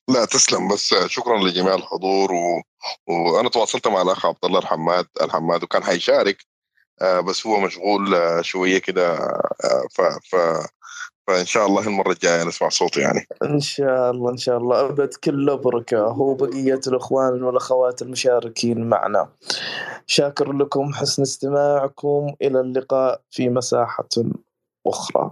لا 0.09 0.25
تسلم 0.25 0.67
بس 0.67 0.93
شكرا 1.07 1.37
لجميع 1.37 1.75
الحضور 1.75 2.31
و... 2.33 2.61
وأنا 3.07 3.49
تواصلت 3.49 3.87
مع 3.87 4.01
الأخ 4.01 4.25
عبد 4.25 4.45
الله 4.45 4.59
الحماد 4.59 5.05
الحماد 5.21 5.63
وكان 5.63 5.83
حيشارك 5.83 6.45
آه، 7.01 7.19
بس 7.19 7.47
هو 7.47 7.59
مشغول 7.59 8.15
آه، 8.15 8.41
شوية 8.41 8.77
كده 8.77 9.13
آه، 9.15 9.87
ف... 9.91 10.01
ف... 10.01 10.35
فإن 11.27 11.45
شاء 11.45 11.65
الله 11.65 11.87
المرة 11.87 12.11
الجاية 12.11 12.43
نسمع 12.43 12.69
صوته 12.69 13.01
يعني. 13.01 13.27
إن 13.43 13.59
شاء 13.59 14.11
الله 14.11 14.31
إن 14.31 14.37
شاء 14.37 14.57
الله. 14.57 14.79
أبد 14.79 15.13
كله 15.13 15.55
بركه 15.55 15.99
هو 15.99 16.33
بقية 16.33 16.79
الإخوان 16.87 17.43
والأخوات 17.43 18.01
المشاركين 18.01 18.89
معنا. 18.89 19.29
شاكر 20.07 20.51
لكم 20.51 20.93
حسن 20.93 21.21
استماعكم. 21.21 22.35
إلى 22.41 22.59
اللقاء 22.59 23.21
في 23.31 23.49
مساحة 23.49 24.09
أخرى. 24.87 25.31